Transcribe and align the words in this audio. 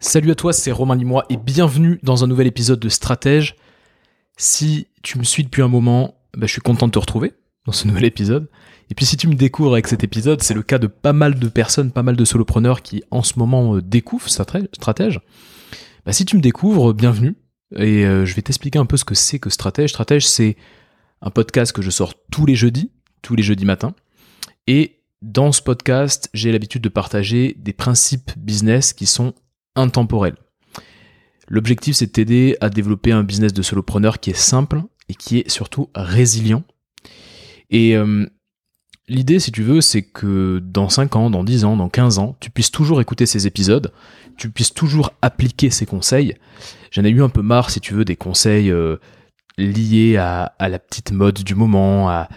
Salut 0.00 0.30
à 0.30 0.36
toi, 0.36 0.52
c'est 0.52 0.70
Romain 0.70 0.94
Limois 0.94 1.24
et 1.28 1.36
bienvenue 1.36 1.98
dans 2.04 2.22
un 2.22 2.28
nouvel 2.28 2.46
épisode 2.46 2.78
de 2.78 2.88
Stratège. 2.88 3.56
Si 4.36 4.86
tu 5.02 5.18
me 5.18 5.24
suis 5.24 5.42
depuis 5.42 5.60
un 5.60 5.66
moment, 5.66 6.14
bah, 6.34 6.46
je 6.46 6.52
suis 6.52 6.60
content 6.60 6.86
de 6.86 6.92
te 6.92 7.00
retrouver 7.00 7.32
dans 7.66 7.72
ce 7.72 7.88
nouvel 7.88 8.04
épisode. 8.04 8.48
Et 8.92 8.94
puis 8.94 9.04
si 9.04 9.16
tu 9.16 9.26
me 9.26 9.34
découvres 9.34 9.72
avec 9.72 9.88
cet 9.88 10.04
épisode, 10.04 10.40
c'est 10.40 10.54
le 10.54 10.62
cas 10.62 10.78
de 10.78 10.86
pas 10.86 11.12
mal 11.12 11.36
de 11.36 11.48
personnes, 11.48 11.90
pas 11.90 12.04
mal 12.04 12.14
de 12.14 12.24
solopreneurs 12.24 12.82
qui 12.82 13.02
en 13.10 13.24
ce 13.24 13.40
moment 13.40 13.74
euh, 13.74 13.82
découvrent 13.82 14.28
Stratège. 14.28 15.20
Bah, 16.06 16.12
si 16.12 16.24
tu 16.24 16.36
me 16.36 16.42
découvres, 16.42 16.94
bienvenue. 16.94 17.34
Et 17.74 18.06
euh, 18.06 18.24
je 18.24 18.36
vais 18.36 18.42
t'expliquer 18.42 18.78
un 18.78 18.86
peu 18.86 18.96
ce 18.96 19.04
que 19.04 19.16
c'est 19.16 19.40
que 19.40 19.50
Stratège. 19.50 19.90
Stratège, 19.90 20.28
c'est 20.28 20.56
un 21.22 21.30
podcast 21.30 21.72
que 21.72 21.82
je 21.82 21.90
sors 21.90 22.14
tous 22.30 22.46
les 22.46 22.54
jeudis, 22.54 22.92
tous 23.22 23.34
les 23.34 23.42
jeudis 23.42 23.64
matins. 23.64 23.96
Et 24.68 25.00
dans 25.22 25.50
ce 25.50 25.60
podcast, 25.60 26.30
j'ai 26.34 26.52
l'habitude 26.52 26.82
de 26.82 26.88
partager 26.88 27.56
des 27.58 27.72
principes 27.72 28.30
business 28.36 28.92
qui 28.92 29.06
sont 29.06 29.34
intemporel. 29.78 30.34
L'objectif, 31.48 31.96
c'est 31.96 32.06
de 32.06 32.12
t'aider 32.12 32.56
à 32.60 32.68
développer 32.68 33.12
un 33.12 33.22
business 33.22 33.52
de 33.52 33.62
solopreneur 33.62 34.20
qui 34.20 34.30
est 34.30 34.36
simple 34.36 34.82
et 35.08 35.14
qui 35.14 35.38
est 35.38 35.48
surtout 35.48 35.88
résilient. 35.94 36.62
Et 37.70 37.96
euh, 37.96 38.26
l'idée, 39.08 39.38
si 39.38 39.50
tu 39.50 39.62
veux, 39.62 39.80
c'est 39.80 40.02
que 40.02 40.58
dans 40.62 40.90
5 40.90 41.16
ans, 41.16 41.30
dans 41.30 41.44
10 41.44 41.64
ans, 41.64 41.76
dans 41.76 41.88
15 41.88 42.18
ans, 42.18 42.36
tu 42.40 42.50
puisses 42.50 42.70
toujours 42.70 43.00
écouter 43.00 43.24
ces 43.24 43.46
épisodes, 43.46 43.92
tu 44.36 44.50
puisses 44.50 44.74
toujours 44.74 45.12
appliquer 45.22 45.70
ces 45.70 45.86
conseils. 45.86 46.36
J'en 46.90 47.04
ai 47.04 47.10
eu 47.10 47.22
un 47.22 47.30
peu 47.30 47.42
marre, 47.42 47.70
si 47.70 47.80
tu 47.80 47.94
veux, 47.94 48.04
des 48.04 48.16
conseils 48.16 48.70
euh, 48.70 48.96
liés 49.56 50.18
à, 50.18 50.52
la 50.60 50.78
petite 50.78 51.12
mode 51.12 51.42
du 51.42 51.54
moment, 51.54 52.10
à, 52.10 52.28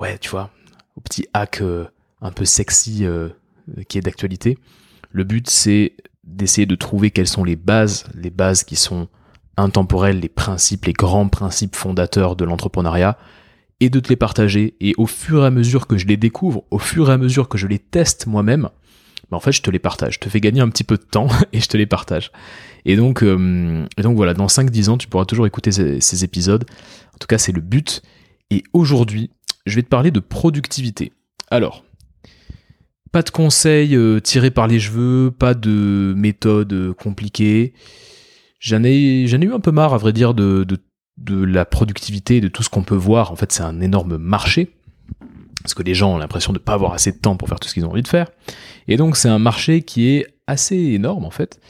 ouais, 0.00 0.16
tu 0.18 0.30
vois, 0.30 0.50
au 0.96 1.00
petit 1.00 1.26
hack 1.34 1.60
euh, 1.60 1.86
un 2.20 2.30
peu 2.30 2.44
sexy 2.44 3.04
qui 3.88 3.98
est 3.98 4.02
d'actualité. 4.02 4.58
Le 5.10 5.24
but, 5.24 5.48
c'est 5.50 5.94
d'essayer 6.30 6.66
de 6.66 6.74
trouver 6.74 7.10
quelles 7.10 7.28
sont 7.28 7.44
les 7.44 7.56
bases, 7.56 8.04
les 8.14 8.30
bases 8.30 8.64
qui 8.64 8.76
sont 8.76 9.08
intemporelles, 9.56 10.20
les 10.20 10.28
principes, 10.28 10.86
les 10.86 10.92
grands 10.92 11.28
principes 11.28 11.76
fondateurs 11.76 12.36
de 12.36 12.44
l'entrepreneuriat, 12.44 13.18
et 13.80 13.90
de 13.90 14.00
te 14.00 14.08
les 14.08 14.16
partager. 14.16 14.74
Et 14.80 14.94
au 14.98 15.06
fur 15.06 15.42
et 15.42 15.46
à 15.46 15.50
mesure 15.50 15.86
que 15.86 15.98
je 15.98 16.06
les 16.06 16.16
découvre, 16.16 16.64
au 16.70 16.78
fur 16.78 17.10
et 17.10 17.12
à 17.12 17.18
mesure 17.18 17.48
que 17.48 17.58
je 17.58 17.66
les 17.66 17.78
teste 17.78 18.26
moi-même, 18.26 18.68
bah 19.30 19.36
en 19.36 19.40
fait, 19.40 19.52
je 19.52 19.62
te 19.62 19.70
les 19.70 19.78
partage. 19.78 20.14
Je 20.14 20.18
te 20.20 20.28
fais 20.28 20.40
gagner 20.40 20.60
un 20.60 20.68
petit 20.68 20.84
peu 20.84 20.96
de 20.96 21.02
temps 21.02 21.28
et 21.52 21.60
je 21.60 21.68
te 21.68 21.76
les 21.76 21.86
partage. 21.86 22.30
Et 22.84 22.96
donc, 22.96 23.22
euh, 23.22 23.86
voilà, 23.98 24.34
dans 24.34 24.46
5-10 24.46 24.90
ans, 24.90 24.98
tu 24.98 25.08
pourras 25.08 25.24
toujours 25.24 25.46
écouter 25.46 25.70
ces 25.72 26.24
épisodes. 26.24 26.64
En 27.14 27.18
tout 27.18 27.26
cas, 27.26 27.38
c'est 27.38 27.52
le 27.52 27.60
but. 27.60 28.02
Et 28.50 28.64
aujourd'hui, 28.72 29.30
je 29.66 29.76
vais 29.76 29.82
te 29.82 29.88
parler 29.88 30.10
de 30.10 30.20
productivité. 30.20 31.12
Alors, 31.50 31.84
pas 33.12 33.22
de 33.22 33.30
conseils 33.30 33.96
euh, 33.96 34.20
tirés 34.20 34.50
par 34.50 34.66
les 34.66 34.78
cheveux, 34.78 35.32
pas 35.36 35.54
de 35.54 36.14
méthode 36.16 36.72
euh, 36.72 36.94
compliquée. 36.94 37.74
J'en 38.60 38.84
ai, 38.84 39.26
j'en 39.26 39.40
ai 39.40 39.46
eu 39.46 39.52
un 39.52 39.60
peu 39.60 39.72
marre, 39.72 39.94
à 39.94 39.98
vrai 39.98 40.12
dire, 40.12 40.34
de, 40.34 40.64
de, 40.64 40.78
de 41.18 41.44
la 41.44 41.64
productivité, 41.64 42.40
de 42.40 42.48
tout 42.48 42.62
ce 42.62 42.68
qu'on 42.68 42.82
peut 42.82 42.94
voir. 42.94 43.32
En 43.32 43.36
fait, 43.36 43.50
c'est 43.52 43.62
un 43.62 43.80
énorme 43.80 44.16
marché. 44.16 44.70
Parce 45.62 45.74
que 45.74 45.82
les 45.82 45.94
gens 45.94 46.14
ont 46.14 46.18
l'impression 46.18 46.52
de 46.52 46.58
ne 46.58 46.62
pas 46.62 46.74
avoir 46.74 46.92
assez 46.92 47.12
de 47.12 47.18
temps 47.18 47.36
pour 47.36 47.48
faire 47.48 47.60
tout 47.60 47.68
ce 47.68 47.74
qu'ils 47.74 47.84
ont 47.84 47.90
envie 47.90 48.02
de 48.02 48.08
faire. 48.08 48.28
Et 48.88 48.96
donc, 48.96 49.16
c'est 49.16 49.28
un 49.28 49.38
marché 49.38 49.82
qui 49.82 50.08
est 50.08 50.26
assez 50.46 50.76
énorme, 50.76 51.24
en 51.24 51.30
fait. 51.30 51.60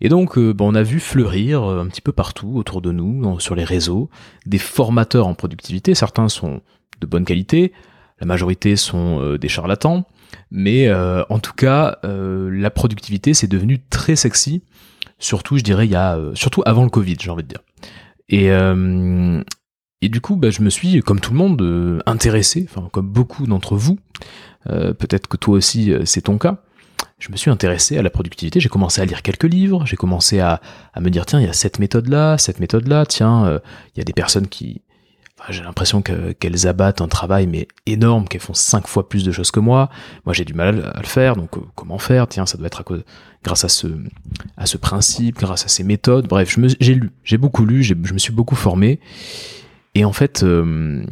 Et 0.00 0.08
donc, 0.08 0.38
euh, 0.38 0.52
bon, 0.52 0.72
on 0.72 0.74
a 0.74 0.82
vu 0.82 1.00
fleurir 1.00 1.62
un 1.64 1.86
petit 1.88 2.00
peu 2.00 2.12
partout 2.12 2.52
autour 2.54 2.80
de 2.80 2.92
nous, 2.92 3.40
sur 3.40 3.54
les 3.54 3.64
réseaux, 3.64 4.08
des 4.46 4.58
formateurs 4.58 5.26
en 5.26 5.34
productivité. 5.34 5.94
Certains 5.94 6.28
sont 6.28 6.60
de 7.00 7.06
bonne 7.06 7.24
qualité, 7.24 7.72
la 8.20 8.26
majorité 8.26 8.76
sont 8.76 9.36
des 9.36 9.48
charlatans. 9.48 10.06
Mais 10.50 10.88
euh, 10.88 11.24
en 11.28 11.38
tout 11.38 11.52
cas, 11.52 11.98
euh, 12.04 12.50
la 12.50 12.70
productivité, 12.70 13.34
c'est 13.34 13.46
devenu 13.46 13.80
très 13.90 14.16
sexy. 14.16 14.62
Surtout, 15.18 15.58
je 15.58 15.62
dirais, 15.62 15.86
il 15.86 15.92
y 15.92 15.96
a, 15.96 16.16
euh, 16.16 16.34
surtout 16.34 16.62
avant 16.66 16.84
le 16.84 16.90
Covid, 16.90 17.16
j'ai 17.20 17.30
envie 17.30 17.42
de 17.42 17.48
dire. 17.48 17.60
Et, 18.28 18.46
et 20.02 20.08
du 20.08 20.20
coup, 20.20 20.34
bah, 20.34 20.50
je 20.50 20.60
me 20.62 20.68
suis, 20.68 21.00
comme 21.00 21.20
tout 21.20 21.30
le 21.30 21.38
monde, 21.38 22.02
intéressé, 22.06 22.66
enfin 22.68 22.88
comme 22.90 23.08
beaucoup 23.08 23.46
d'entre 23.46 23.76
vous, 23.76 24.00
peut-être 24.64 25.28
que 25.28 25.36
toi 25.36 25.54
aussi 25.54 25.92
c'est 26.04 26.22
ton 26.22 26.36
cas, 26.36 26.60
je 27.20 27.30
me 27.30 27.36
suis 27.36 27.52
intéressé 27.52 27.96
à 27.96 28.02
la 28.02 28.10
productivité, 28.10 28.58
j'ai 28.58 28.68
commencé 28.68 29.00
à 29.00 29.04
lire 29.04 29.22
quelques 29.22 29.44
livres, 29.44 29.86
j'ai 29.86 29.94
commencé 29.94 30.40
à, 30.40 30.60
à, 30.92 31.00
me 31.00 31.08
dire, 31.08 31.24
tiens, 31.24 31.38
il 31.38 31.46
y 31.46 31.48
a 31.48 31.52
cette 31.52 31.78
méthode-là, 31.78 32.36
cette 32.36 32.58
méthode-là, 32.58 33.06
tiens, 33.06 33.60
il 33.94 33.98
y 33.98 34.00
a 34.00 34.04
des 34.04 34.12
personnes 34.12 34.48
qui, 34.48 34.82
j'ai 35.50 35.62
l'impression 35.62 36.02
qu'elles 36.02 36.66
abattent 36.66 37.00
un 37.00 37.08
travail 37.08 37.46
mais 37.46 37.68
énorme, 37.84 38.26
qu'elles 38.26 38.40
font 38.40 38.54
cinq 38.54 38.86
fois 38.86 39.08
plus 39.08 39.24
de 39.24 39.32
choses 39.32 39.50
que 39.50 39.60
moi. 39.60 39.90
Moi, 40.24 40.32
j'ai 40.32 40.44
du 40.44 40.54
mal 40.54 40.90
à 40.94 41.00
le 41.00 41.06
faire, 41.06 41.36
donc 41.36 41.56
euh, 41.56 41.60
comment 41.74 41.98
faire? 41.98 42.26
Tiens, 42.26 42.46
ça 42.46 42.56
doit 42.56 42.66
être 42.66 42.80
à 42.80 42.84
cause, 42.84 43.04
grâce 43.44 43.64
à 43.64 43.68
ce, 43.68 43.86
à 44.56 44.66
ce 44.66 44.76
principe, 44.76 45.38
grâce 45.38 45.64
à 45.64 45.68
ces 45.68 45.84
méthodes. 45.84 46.26
Bref, 46.26 46.58
j'ai 46.80 46.94
lu, 46.94 47.10
j'ai 47.22 47.38
beaucoup 47.38 47.64
lu, 47.64 47.82
je 47.82 47.94
me 47.94 48.18
suis 48.18 48.32
beaucoup 48.32 48.56
formé. 48.56 48.98
Et 49.94 50.04
en 50.04 50.12
fait, 50.12 50.42
euh, 50.42 51.04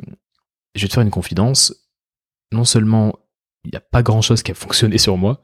je 0.75 0.83
vais 0.83 0.89
te 0.89 0.95
faire 0.95 1.03
une 1.03 1.11
confidence. 1.11 1.75
Non 2.53 2.65
seulement 2.65 3.19
il 3.65 3.71
n'y 3.71 3.79
a 3.79 3.81
pas 3.81 4.03
grand-chose 4.03 4.43
qui 4.43 4.53
a 4.53 4.55
fonctionné 4.55 4.99
sur 4.99 5.17
moi, 5.17 5.43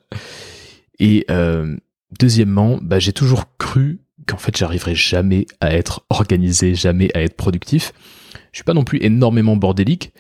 et 0.99 1.25
euh, 1.31 1.77
deuxièmement, 2.19 2.79
bah, 2.83 2.99
j'ai 2.99 3.15
toujours 3.15 3.57
cru 3.57 4.01
qu'en 4.27 4.37
fait, 4.37 4.57
j'arriverais 4.57 4.95
jamais 4.95 5.47
à 5.61 5.73
être 5.75 6.05
organisé, 6.11 6.75
jamais 6.75 7.11
à 7.15 7.23
être 7.23 7.37
productif. 7.37 7.93
Je 8.53 8.59
suis 8.59 8.65
pas 8.65 8.75
non 8.75 8.84
plus 8.84 8.99
énormément 9.03 9.56
bordélique, 9.56 10.12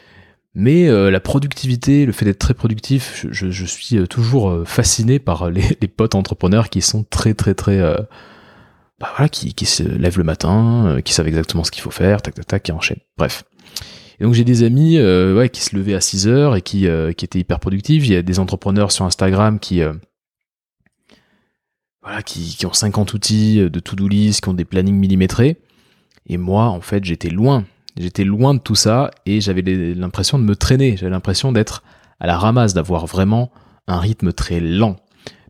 mais 0.54 0.88
euh, 0.88 1.10
la 1.10 1.20
productivité, 1.20 2.06
le 2.06 2.12
fait 2.12 2.24
d'être 2.24 2.38
très 2.38 2.54
productif, 2.54 3.26
je, 3.30 3.64
suis 3.64 3.98
euh, 3.98 4.06
toujours 4.06 4.50
euh, 4.50 4.64
fasciné 4.64 5.18
par 5.20 5.48
les, 5.50 5.62
potes 5.88 6.14
entrepreneurs 6.14 6.70
qui 6.70 6.82
sont 6.82 7.04
très 7.04 7.34
très 7.34 7.54
très 7.54 7.78
bah 8.98 9.08
voilà, 9.16 9.28
qui, 9.30 9.64
se 9.64 9.82
lèvent 9.82 10.18
le 10.18 10.24
matin, 10.24 10.98
qui 11.04 11.14
savent 11.14 11.28
exactement 11.28 11.64
ce 11.64 11.70
qu'il 11.70 11.82
faut 11.82 11.90
faire, 11.90 12.20
tac 12.20 12.34
tac 12.34 12.46
tac, 12.46 12.62
qui 12.64 12.72
enchaînent. 12.72 13.00
Bref. 13.16 13.44
Et 14.18 14.24
donc 14.24 14.34
j'ai 14.34 14.44
des 14.44 14.62
amis 14.62 14.98
qui 15.52 15.62
se 15.62 15.74
levaient 15.74 15.94
à 15.94 16.02
6 16.02 16.28
heures 16.28 16.54
et 16.54 16.60
qui, 16.60 16.84
étaient 16.86 17.38
hyper 17.38 17.60
productifs. 17.60 18.04
Il 18.04 18.12
y 18.12 18.16
a 18.16 18.22
des 18.22 18.38
entrepreneurs 18.38 18.92
sur 18.92 19.06
Instagram 19.06 19.58
qui 19.58 19.80
voilà, 22.02 22.22
qui, 22.22 22.56
qui 22.56 22.66
ont 22.66 22.72
50 22.74 23.14
outils 23.14 23.56
de 23.58 23.80
to-do 23.80 24.06
list, 24.06 24.42
qui 24.42 24.48
ont 24.50 24.54
des 24.54 24.66
plannings 24.66 24.96
millimétrés. 24.96 25.56
Et 26.26 26.36
moi, 26.36 26.64
en 26.64 26.82
fait, 26.82 27.02
j'étais 27.04 27.30
loin. 27.30 27.64
J'étais 27.96 28.24
loin 28.24 28.54
de 28.54 28.60
tout 28.60 28.74
ça 28.74 29.10
et 29.26 29.40
j'avais 29.40 29.62
l'impression 29.62 30.38
de 30.38 30.44
me 30.44 30.56
traîner, 30.56 30.96
j'avais 30.96 31.10
l'impression 31.10 31.52
d'être 31.52 31.82
à 32.18 32.26
la 32.26 32.38
ramasse, 32.38 32.74
d'avoir 32.74 33.06
vraiment 33.06 33.50
un 33.86 33.98
rythme 33.98 34.32
très 34.32 34.60
lent. 34.60 34.96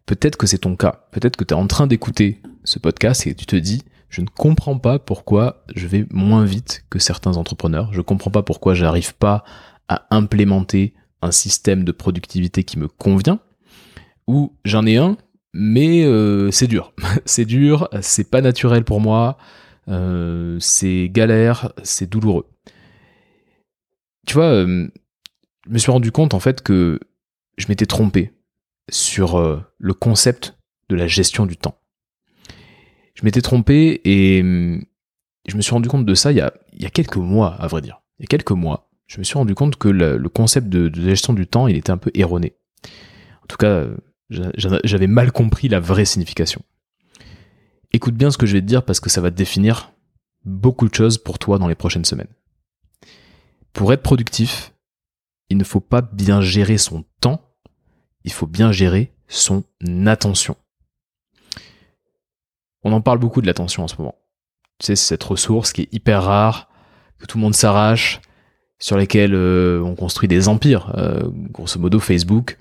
Peut-être 0.07 0.37
que 0.37 0.47
c'est 0.47 0.59
ton 0.59 0.77
cas, 0.77 1.05
peut-être 1.13 1.37
que 1.37 1.45
tu 1.45 1.55
es 1.55 1.57
en 1.57 1.67
train 1.67 1.87
d'écouter 1.87 2.41
ce 2.65 2.79
podcast 2.79 3.27
et 3.27 3.35
tu 3.35 3.47
te 3.47 3.57
dis, 3.57 3.83
je 4.09 4.21
ne 4.23 4.27
comprends 4.27 4.79
pas 4.79 4.99
pourquoi 4.99 5.65
je 5.75 5.87
vais 5.87 6.07
moins 6.11 6.45
vite 6.45 6.85
que 6.91 6.99
certains 6.99 7.37
entrepreneurs, 7.37 7.93
je 7.93 7.99
ne 7.99 8.03
comprends 8.03 8.31
pas 8.31 8.43
pourquoi 8.43 8.75
j'arrive 8.75 9.15
pas 9.15 9.45
à 9.89 10.07
implémenter 10.11 10.95
un 11.23 11.31
système 11.31 11.85
de 11.85 11.93
productivité 11.93 12.65
qui 12.65 12.79
me 12.79 12.89
convient, 12.89 13.41
ou 14.27 14.55
j'en 14.65 14.87
ai 14.87 14.97
un, 14.97 15.17
mais 15.53 16.05
euh, 16.05 16.51
c'est 16.51 16.67
dur, 16.67 16.93
c'est 17.25 17.45
dur, 17.45 17.89
c'est 18.01 18.31
pas 18.31 18.41
naturel 18.41 18.85
pour 18.85 19.01
moi, 19.01 19.39
euh, 19.91 20.57
c'est 20.61 21.09
galère, 21.09 21.73
c'est 21.83 22.09
douloureux. 22.09 22.49
Tu 24.27 24.35
vois, 24.35 24.45
euh, 24.45 24.89
je 25.67 25.71
me 25.71 25.79
suis 25.79 25.91
rendu 25.91 26.13
compte 26.13 26.35
en 26.35 26.41
fait 26.41 26.63
que 26.63 27.01
je 27.59 27.67
m'étais 27.69 27.87
trompé 27.87 28.33
sur 28.91 29.39
euh, 29.39 29.61
le 29.79 29.95
concept 29.95 30.57
de 30.89 30.97
la 30.97 31.07
gestion 31.07 31.47
du 31.47 31.57
temps. 31.57 31.79
Je 33.15 33.25
m'étais 33.25 33.43
trompé 33.43 34.01
et 34.05 34.41
je 34.41 35.57
me 35.57 35.61
suis 35.61 35.73
rendu 35.73 35.89
compte 35.89 36.07
de 36.07 36.15
ça 36.15 36.33
il 36.33 36.39
y, 36.39 36.41
a, 36.41 36.55
il 36.73 36.83
y 36.83 36.87
a 36.87 36.91
quelques 36.91 37.17
mois, 37.17 37.55
à 37.55 37.67
vrai 37.67 37.83
dire. 37.83 38.01
Il 38.19 38.23
y 38.23 38.25
a 38.25 38.29
quelques 38.29 38.53
mois, 38.53 38.89
je 39.07 39.19
me 39.19 39.25
suis 39.25 39.35
rendu 39.35 39.55
compte 39.55 39.77
que 39.77 39.89
le, 39.89 40.17
concept 40.29 40.69
de, 40.69 40.89
de, 40.89 41.03
gestion 41.03 41.33
du 41.33 41.47
temps, 41.47 41.67
il 41.67 41.77
était 41.77 41.91
un 41.91 41.99
peu 41.99 42.11
erroné. 42.15 42.55
En 43.43 43.47
tout 43.47 43.57
cas, 43.57 43.87
j'avais 44.31 45.07
mal 45.07 45.33
compris 45.33 45.69
la 45.69 45.81
vraie 45.81 46.05
signification. 46.05 46.63
Écoute 47.93 48.15
bien 48.15 48.31
ce 48.31 48.39
que 48.39 48.47
je 48.47 48.53
vais 48.53 48.61
te 48.61 48.67
dire 48.67 48.85
parce 48.85 49.01
que 49.01 49.11
ça 49.11 49.21
va 49.21 49.31
te 49.31 49.37
définir 49.37 49.93
beaucoup 50.45 50.89
de 50.89 50.95
choses 50.95 51.19
pour 51.19 51.39
toi 51.39 51.59
dans 51.59 51.69
les 51.69 51.75
prochaines 51.75 52.05
semaines. 52.05 52.33
Pour 53.73 53.93
être 53.93 54.03
productif, 54.03 54.73
il 55.49 55.57
ne 55.57 55.65
faut 55.65 55.81
pas 55.81 56.01
bien 56.03 56.41
gérer 56.41 56.79
son 56.79 57.05
temps, 57.21 57.41
il 58.25 58.33
faut 58.33 58.47
bien 58.47 58.73
gérer 58.73 59.13
son 59.29 59.65
attention. 60.07 60.57
On 62.83 62.93
en 62.93 63.01
parle 63.01 63.19
beaucoup 63.19 63.41
de 63.41 63.47
l'attention 63.47 63.85
en 63.85 63.89
ce 63.89 63.97
moment. 63.97 64.15
Tu 64.79 64.87
sais, 64.87 64.97
c'est 64.97 65.09
cette 65.09 65.25
ressource 65.25 65.73
qui 65.73 65.83
est 65.83 65.93
hyper 65.93 66.23
rare, 66.23 66.69
que 67.19 67.27
tout 67.27 67.39
le 67.39 67.43
monde 67.43 67.55
s'arrache, 67.55 68.21
sur 68.79 68.97
lesquelles 68.97 69.35
euh, 69.35 69.83
on 69.83 69.95
construit 69.95 70.29
des 70.29 70.49
empires. 70.49 70.93
Euh, 70.97 71.29
grosso 71.51 71.79
modo, 71.79 71.99
Facebook, 71.99 72.57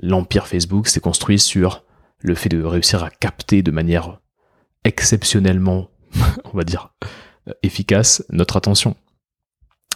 l'empire 0.00 0.46
Facebook 0.46 0.88
s'est 0.88 1.00
construit 1.00 1.38
sur 1.38 1.84
le 2.20 2.34
fait 2.34 2.48
de 2.48 2.62
réussir 2.62 3.04
à 3.04 3.10
capter 3.10 3.62
de 3.62 3.70
manière 3.70 4.20
exceptionnellement, 4.84 5.90
on 6.44 6.56
va 6.56 6.64
dire, 6.64 6.92
efficace 7.62 8.24
notre 8.30 8.56
attention. 8.56 8.96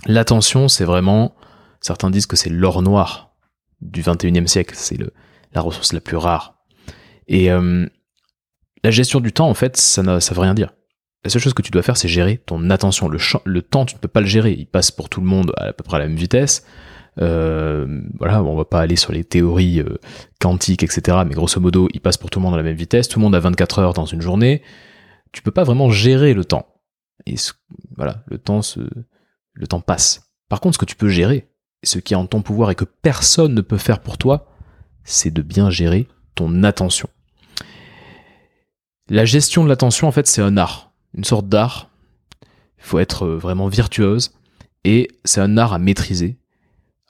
L'attention, 0.06 0.68
c'est 0.68 0.84
vraiment, 0.84 1.34
certains 1.80 2.10
disent 2.10 2.26
que 2.26 2.36
c'est 2.36 2.50
l'or 2.50 2.82
noir 2.82 3.34
du 3.80 4.02
21e 4.02 4.46
siècle, 4.46 4.74
c'est 4.76 4.98
la 5.52 5.60
ressource 5.60 5.92
la 5.92 6.00
plus 6.00 6.16
rare. 6.16 6.58
Et 7.28 7.50
euh, 7.50 7.86
La 8.82 8.90
gestion 8.90 9.20
du 9.20 9.32
temps, 9.32 9.48
en 9.48 9.54
fait, 9.54 9.76
ça 9.76 10.02
ne 10.02 10.12
veut 10.18 10.40
rien 10.40 10.54
dire. 10.54 10.72
La 11.24 11.30
seule 11.30 11.40
chose 11.40 11.54
que 11.54 11.62
tu 11.62 11.70
dois 11.70 11.82
faire, 11.82 11.96
c'est 11.96 12.08
gérer 12.08 12.36
ton 12.36 12.68
attention. 12.68 13.08
Le 13.08 13.62
temps, 13.62 13.86
tu 13.86 13.94
ne 13.94 14.00
peux 14.00 14.08
pas 14.08 14.20
le 14.20 14.26
gérer. 14.26 14.52
Il 14.52 14.66
passe 14.66 14.90
pour 14.90 15.08
tout 15.08 15.22
le 15.22 15.26
monde 15.26 15.54
à, 15.56 15.72
peu 15.72 15.82
près 15.82 15.96
à 15.96 16.00
la 16.00 16.06
même 16.06 16.16
vitesse. 16.16 16.66
Euh, 17.20 18.02
voilà, 18.18 18.42
on 18.42 18.56
va 18.56 18.64
pas 18.64 18.80
aller 18.80 18.96
sur 18.96 19.12
les 19.12 19.24
théories 19.24 19.80
euh, 19.80 19.98
quantiques, 20.40 20.82
etc. 20.82 21.18
Mais 21.26 21.34
grosso 21.34 21.60
modo, 21.60 21.88
il 21.92 22.00
passe 22.00 22.16
pour 22.16 22.30
tout 22.30 22.38
le 22.38 22.44
monde 22.44 22.54
à 22.54 22.56
la 22.56 22.62
même 22.62 22.76
vitesse. 22.76 23.08
Tout 23.08 23.18
le 23.18 23.24
monde 23.24 23.34
a 23.34 23.40
24 23.40 23.78
heures 23.78 23.94
dans 23.94 24.06
une 24.06 24.20
journée. 24.20 24.62
Tu 25.32 25.42
peux 25.42 25.50
pas 25.50 25.64
vraiment 25.64 25.90
gérer 25.90 26.34
le 26.34 26.44
temps. 26.44 26.66
Et 27.26 27.36
voilà, 27.96 28.22
le 28.26 28.38
temps 28.38 28.62
se, 28.62 28.80
le 29.52 29.66
temps 29.66 29.80
passe. 29.80 30.32
Par 30.48 30.60
contre, 30.60 30.74
ce 30.74 30.78
que 30.78 30.84
tu 30.84 30.96
peux 30.96 31.08
gérer, 31.08 31.48
ce 31.82 31.98
qui 31.98 32.14
est 32.14 32.16
en 32.16 32.26
ton 32.26 32.42
pouvoir 32.42 32.70
et 32.70 32.74
que 32.74 32.84
personne 32.84 33.54
ne 33.54 33.60
peut 33.60 33.78
faire 33.78 34.00
pour 34.00 34.18
toi, 34.18 34.48
c'est 35.04 35.32
de 35.32 35.42
bien 35.42 35.70
gérer 35.70 36.08
ton 36.34 36.62
attention. 36.62 37.08
La 39.08 39.24
gestion 39.24 39.64
de 39.64 39.68
l'attention, 39.68 40.08
en 40.08 40.12
fait, 40.12 40.26
c'est 40.26 40.42
un 40.42 40.56
art, 40.56 40.92
une 41.14 41.24
sorte 41.24 41.48
d'art. 41.48 41.90
Il 42.78 42.84
faut 42.84 42.98
être 42.98 43.26
euh, 43.26 43.38
vraiment 43.38 43.68
virtuose 43.68 44.32
et 44.84 45.08
c'est 45.24 45.40
un 45.40 45.56
art 45.56 45.72
à 45.72 45.78
maîtriser 45.78 46.38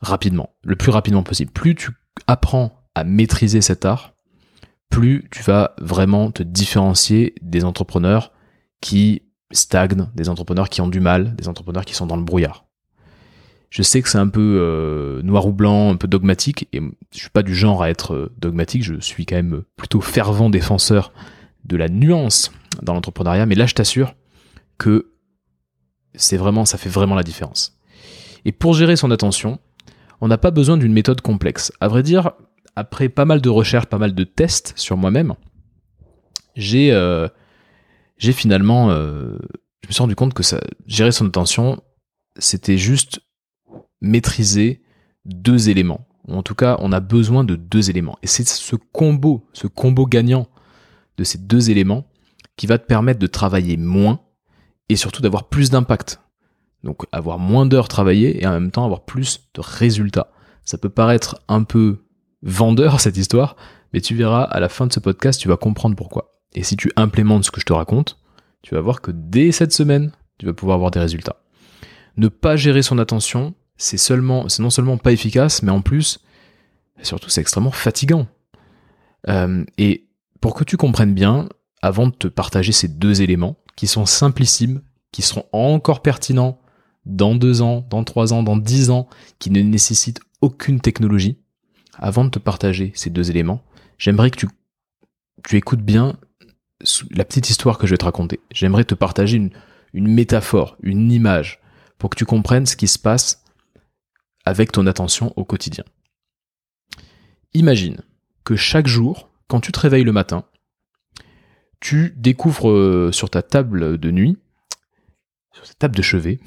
rapidement, 0.05 0.51
le 0.63 0.77
plus 0.77 0.91
rapidement 0.91 1.23
possible. 1.23 1.51
Plus 1.51 1.75
tu 1.75 1.91
apprends 2.27 2.85
à 2.95 3.05
maîtriser 3.05 3.61
cet 3.61 3.85
art, 3.85 4.15
plus 4.91 5.27
tu 5.31 5.43
vas 5.43 5.75
vraiment 5.81 6.31
te 6.31 6.43
différencier 6.43 7.35
des 7.43 7.65
entrepreneurs 7.65 8.33
qui 8.81 9.23
stagnent, 9.51 10.09
des 10.15 10.29
entrepreneurs 10.29 10.69
qui 10.69 10.81
ont 10.81 10.89
du 10.89 11.01
mal, 11.01 11.35
des 11.37 11.49
entrepreneurs 11.49 11.85
qui 11.85 11.95
sont 11.95 12.07
dans 12.07 12.17
le 12.17 12.23
brouillard. 12.23 12.67
Je 13.71 13.83
sais 13.83 14.03
que 14.03 14.09
c'est 14.09 14.19
un 14.19 14.29
peu 14.29 14.59
euh, 14.61 15.23
noir 15.23 15.47
ou 15.47 15.53
blanc, 15.53 15.91
un 15.91 15.97
peu 15.97 16.07
dogmatique, 16.07 16.69
et 16.73 16.81
je 17.13 17.19
suis 17.19 17.31
pas 17.31 17.43
du 17.43 17.55
genre 17.55 17.83
à 17.83 17.91
être 17.91 18.15
euh, 18.15 18.33
dogmatique, 18.39 18.85
je 18.85 19.01
suis 19.01 19.27
quand 19.27 19.37
même 19.37 19.65
plutôt 19.77 20.01
fervent 20.01 20.49
défenseur 20.49 21.13
de 21.65 21.77
la 21.77 21.89
nuance 21.89 22.53
dans 22.83 22.95
l'entrepreneuriat, 22.95 23.47
mais 23.47 23.57
là 23.57 23.67
je 23.67 23.75
t'assure 23.75 24.15
que 24.79 25.11
c'est 26.15 26.37
vraiment, 26.37 26.65
ça 26.65 26.79
fait 26.79 26.89
vraiment 26.89 27.17
la 27.17 27.25
différence. 27.25 27.77
Et 28.45 28.53
pour 28.53 28.75
gérer 28.75 28.95
son 28.95 29.11
attention, 29.11 29.59
on 30.21 30.29
n'a 30.29 30.39
pas 30.39 30.51
besoin 30.51 30.77
d'une 30.77 30.93
méthode 30.93 31.21
complexe. 31.21 31.73
À 31.81 31.89
vrai 31.89 32.03
dire, 32.03 32.33
après 32.77 33.09
pas 33.09 33.25
mal 33.25 33.41
de 33.41 33.49
recherches, 33.49 33.87
pas 33.87 33.99
mal 33.99 34.15
de 34.15 34.25
tests 34.25 34.73
sur 34.77 34.97
moi-même, 34.97 35.35
j'ai 36.57 36.93
euh, 36.93 37.29
finalement, 38.19 38.91
je 38.91 39.89
me 39.89 39.93
suis 39.93 40.01
rendu 40.01 40.17
compte 40.17 40.35
que 40.35 40.43
gérer 40.87 41.13
son 41.13 41.27
attention, 41.27 41.83
c'était 42.39 42.79
juste 42.79 43.21
maîtriser 44.01 44.83
deux 45.25 45.69
éléments. 45.69 46.07
en 46.29 46.43
tout 46.43 46.55
cas, 46.55 46.77
on 46.81 46.93
a 46.93 47.01
besoin 47.01 47.45
de 47.45 47.57
deux 47.57 47.91
éléments. 47.91 48.19
Et 48.23 48.27
c'est 48.27 48.47
ce 48.47 48.77
combo, 48.77 49.47
ce 49.53 49.67
combo 49.67 50.07
gagnant 50.07 50.49
de 51.17 51.25
ces 51.25 51.39
deux 51.39 51.71
éléments 51.71 52.07
qui 52.57 52.67
va 52.67 52.79
te 52.79 52.87
permettre 52.87 53.19
de 53.19 53.27
travailler 53.27 53.77
moins 53.77 54.21
et 54.89 54.97
surtout 54.97 55.23
d'avoir 55.23 55.49
plus 55.49 55.71
d'impact. 55.71 56.21
Donc 56.85 57.05
avoir 57.13 57.39
moins 57.39 57.67
d'heures 57.67 57.89
travaillées 57.89 58.43
et 58.43 58.47
en 58.47 58.53
même 58.53 58.71
temps 58.71 58.85
avoir 58.85 59.05
plus 59.05 59.49
de 59.55 59.61
résultats. 59.61 60.31
Ça 60.65 60.79
peut 60.79 60.91
paraître 60.91 61.43
un 61.49 61.65
peu 61.65 62.05
vendeur 62.43 63.01
cette 63.01 63.17
histoire, 63.17 63.57
mais 63.93 64.01
tu 64.01 64.15
verras 64.15 64.43
à 64.43 64.61
la 64.61 64.69
fin 64.69 64.87
de 64.87 64.93
ce 64.93 65.01
podcast, 65.01 65.41
tu 65.41 65.49
vas 65.49 65.57
comprendre 65.57 65.97
pourquoi. 65.97 66.33
Et 66.55 66.63
si 66.63 66.77
tu 66.77 66.93
implémentes 66.97 67.45
ce 67.45 67.51
que 67.51 67.61
je 67.61 67.67
te 67.67 67.73
raconte, 67.73 68.19
tu 68.63 68.75
vas 68.75 68.81
voir 68.81 69.01
que 69.01 69.11
dès 69.11 69.51
cette 69.51 69.73
semaine, 69.73 70.13
tu 70.39 70.47
vas 70.47 70.53
pouvoir 70.53 70.77
avoir 70.77 70.91
des 70.91 71.01
résultats. 71.01 71.37
Ne 72.17 72.29
pas 72.29 72.57
gérer 72.57 72.83
son 72.83 72.99
attention, 72.99 73.55
c'est 73.77 73.97
seulement, 73.97 74.49
c'est 74.49 74.63
non 74.63 74.71
seulement 74.71 74.99
pas 74.99 75.13
efficace, 75.13 75.63
mais 75.63 75.73
en 75.73 75.81
plus, 75.81 76.21
surtout, 77.03 77.29
c'est 77.29 77.41
extrêmement 77.41 77.73
fatigant. 77.73 78.27
Euh, 79.29 79.65
et 79.79 80.07
pour 80.41 80.55
que 80.55 80.65
tu 80.65 80.77
comprennes 80.77 81.15
bien, 81.15 81.49
avant 81.83 82.07
de 82.07 82.15
te 82.15 82.29
partager 82.29 82.73
ces 82.73 82.89
deux 82.89 83.23
éléments, 83.23 83.57
qui 83.75 83.87
sont 83.87 84.07
simplissimes, 84.07 84.83
qui 85.13 85.23
seront 85.23 85.47
encore 85.53 86.03
pertinents 86.03 86.61
dans 87.07 87.35
deux 87.35 87.63
ans, 87.63 87.87
dans 87.91 88.05
trois 88.05 88.33
ans, 88.33 88.43
dans 88.43 88.57
dix 88.57 88.91
ans, 88.91 89.09
qui 89.39 89.51
ne 89.51 89.61
nécessitent 89.61 90.21
aucune 90.41 90.81
technologie, 90.81 91.39
avant 91.95 92.25
de 92.25 92.31
te 92.31 92.39
partager 92.39 92.93
ces 92.95 93.11
deux 93.11 93.31
éléments, 93.31 93.63
j'aimerais 93.99 94.31
que 94.31 94.39
tu, 94.39 94.49
tu 95.45 95.57
écoutes 95.57 95.83
bien 95.83 96.17
la 97.11 97.25
petite 97.25 97.49
histoire 97.51 97.79
que 97.79 97.87
je 97.87 97.93
vais 97.93 97.99
te 97.99 98.05
raconter. 98.05 98.41
J'aimerais 98.53 98.85
te 98.85 98.95
partager 98.95 99.37
une, 99.37 99.51
une 99.93 100.09
métaphore, 100.09 100.77
une 100.83 101.11
image, 101.13 101.61
pour 101.99 102.11
que 102.11 102.17
tu 102.17 102.25
comprennes 102.25 102.67
ce 102.67 102.77
qui 102.77 102.89
se 102.89 102.99
passe 102.99 103.45
avec 104.45 104.73
ton 104.73 104.87
attention 104.87 105.33
au 105.37 105.45
quotidien. 105.45 105.85
Imagine 107.55 108.03
que 108.45 108.57
chaque 108.57 108.87
jour, 108.87 109.31
quand 109.47 109.61
tu 109.61 109.73
te 109.73 109.81
réveilles 109.81 110.05
le 110.05 110.13
matin, 110.13 110.45
tu 111.81 112.13
découvres 112.17 112.71
euh, 112.71 113.13
sur 113.13 113.31
ta 113.31 113.43
table 113.43 113.99
de 113.99 114.11
nuit, 114.11 114.39
sur 115.53 115.67
ta 115.67 115.75
table 115.75 115.97
de 115.97 116.03
chevet, 116.03 116.41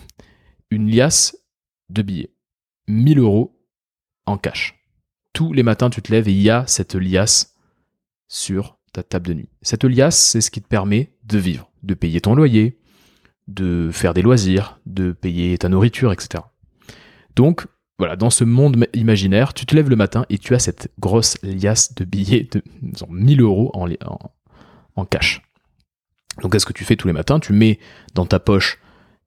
une 0.69 0.89
liasse 0.89 1.37
de 1.89 2.01
billets. 2.01 2.31
1000 2.87 3.19
euros 3.19 3.59
en 4.25 4.37
cash. 4.37 4.75
Tous 5.33 5.53
les 5.53 5.63
matins, 5.63 5.89
tu 5.89 6.01
te 6.01 6.11
lèves 6.11 6.27
et 6.27 6.33
il 6.33 6.41
y 6.41 6.49
a 6.49 6.65
cette 6.67 6.95
liasse 6.95 7.55
sur 8.27 8.77
ta 8.93 9.03
table 9.03 9.27
de 9.27 9.33
nuit. 9.33 9.49
Cette 9.61 9.83
liasse, 9.83 10.17
c'est 10.17 10.41
ce 10.41 10.51
qui 10.51 10.61
te 10.61 10.67
permet 10.67 11.13
de 11.23 11.37
vivre, 11.37 11.71
de 11.83 11.93
payer 11.93 12.21
ton 12.21 12.35
loyer, 12.35 12.79
de 13.47 13.89
faire 13.91 14.13
des 14.13 14.21
loisirs, 14.21 14.79
de 14.85 15.11
payer 15.11 15.57
ta 15.57 15.69
nourriture, 15.69 16.11
etc. 16.11 16.43
Donc, 17.35 17.67
voilà, 17.99 18.15
dans 18.15 18.29
ce 18.29 18.43
monde 18.43 18.85
imaginaire, 18.93 19.53
tu 19.53 19.65
te 19.65 19.75
lèves 19.75 19.89
le 19.89 19.95
matin 19.95 20.25
et 20.29 20.37
tu 20.37 20.53
as 20.53 20.59
cette 20.59 20.91
grosse 20.99 21.37
liasse 21.43 21.95
de 21.95 22.03
billets 22.03 22.47
de 22.51 22.61
1000 23.09 23.41
euros 23.41 23.71
en, 23.73 23.87
en, 24.95 25.05
cash. 25.05 25.41
Donc, 26.41 26.51
qu'est-ce 26.51 26.65
que 26.65 26.73
tu 26.73 26.83
fais 26.83 26.95
tous 26.95 27.07
les 27.07 27.13
matins? 27.13 27.39
Tu 27.39 27.53
mets 27.53 27.79
dans 28.13 28.25
ta 28.25 28.39
poche 28.39 28.79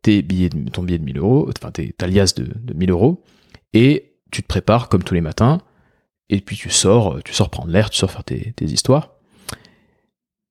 tes 0.03 0.23
billets, 0.23 0.51
ton 0.73 0.83
billet 0.83 0.99
de 0.99 1.05
1000 1.05 1.19
euros, 1.19 1.51
enfin 1.57 1.71
ta 1.71 2.07
liasse 2.07 2.35
de, 2.35 2.45
de 2.45 2.75
1000 2.75 2.91
euros, 2.91 3.23
et 3.73 4.17
tu 4.31 4.43
te 4.43 4.49
prépares 4.49 4.89
comme 4.89 5.03
tous 5.03 5.15
les 5.15 5.21
matins, 5.21 5.61
et 6.29 6.41
puis 6.41 6.57
tu 6.57 6.71
sors, 6.71 7.23
tu 7.23 7.33
sors 7.33 7.51
prendre 7.51 7.71
l'air, 7.71 7.91
tu 7.91 7.99
sors 7.99 8.11
faire 8.11 8.25
tes, 8.25 8.53
tes 8.53 8.65
histoires. 8.67 9.15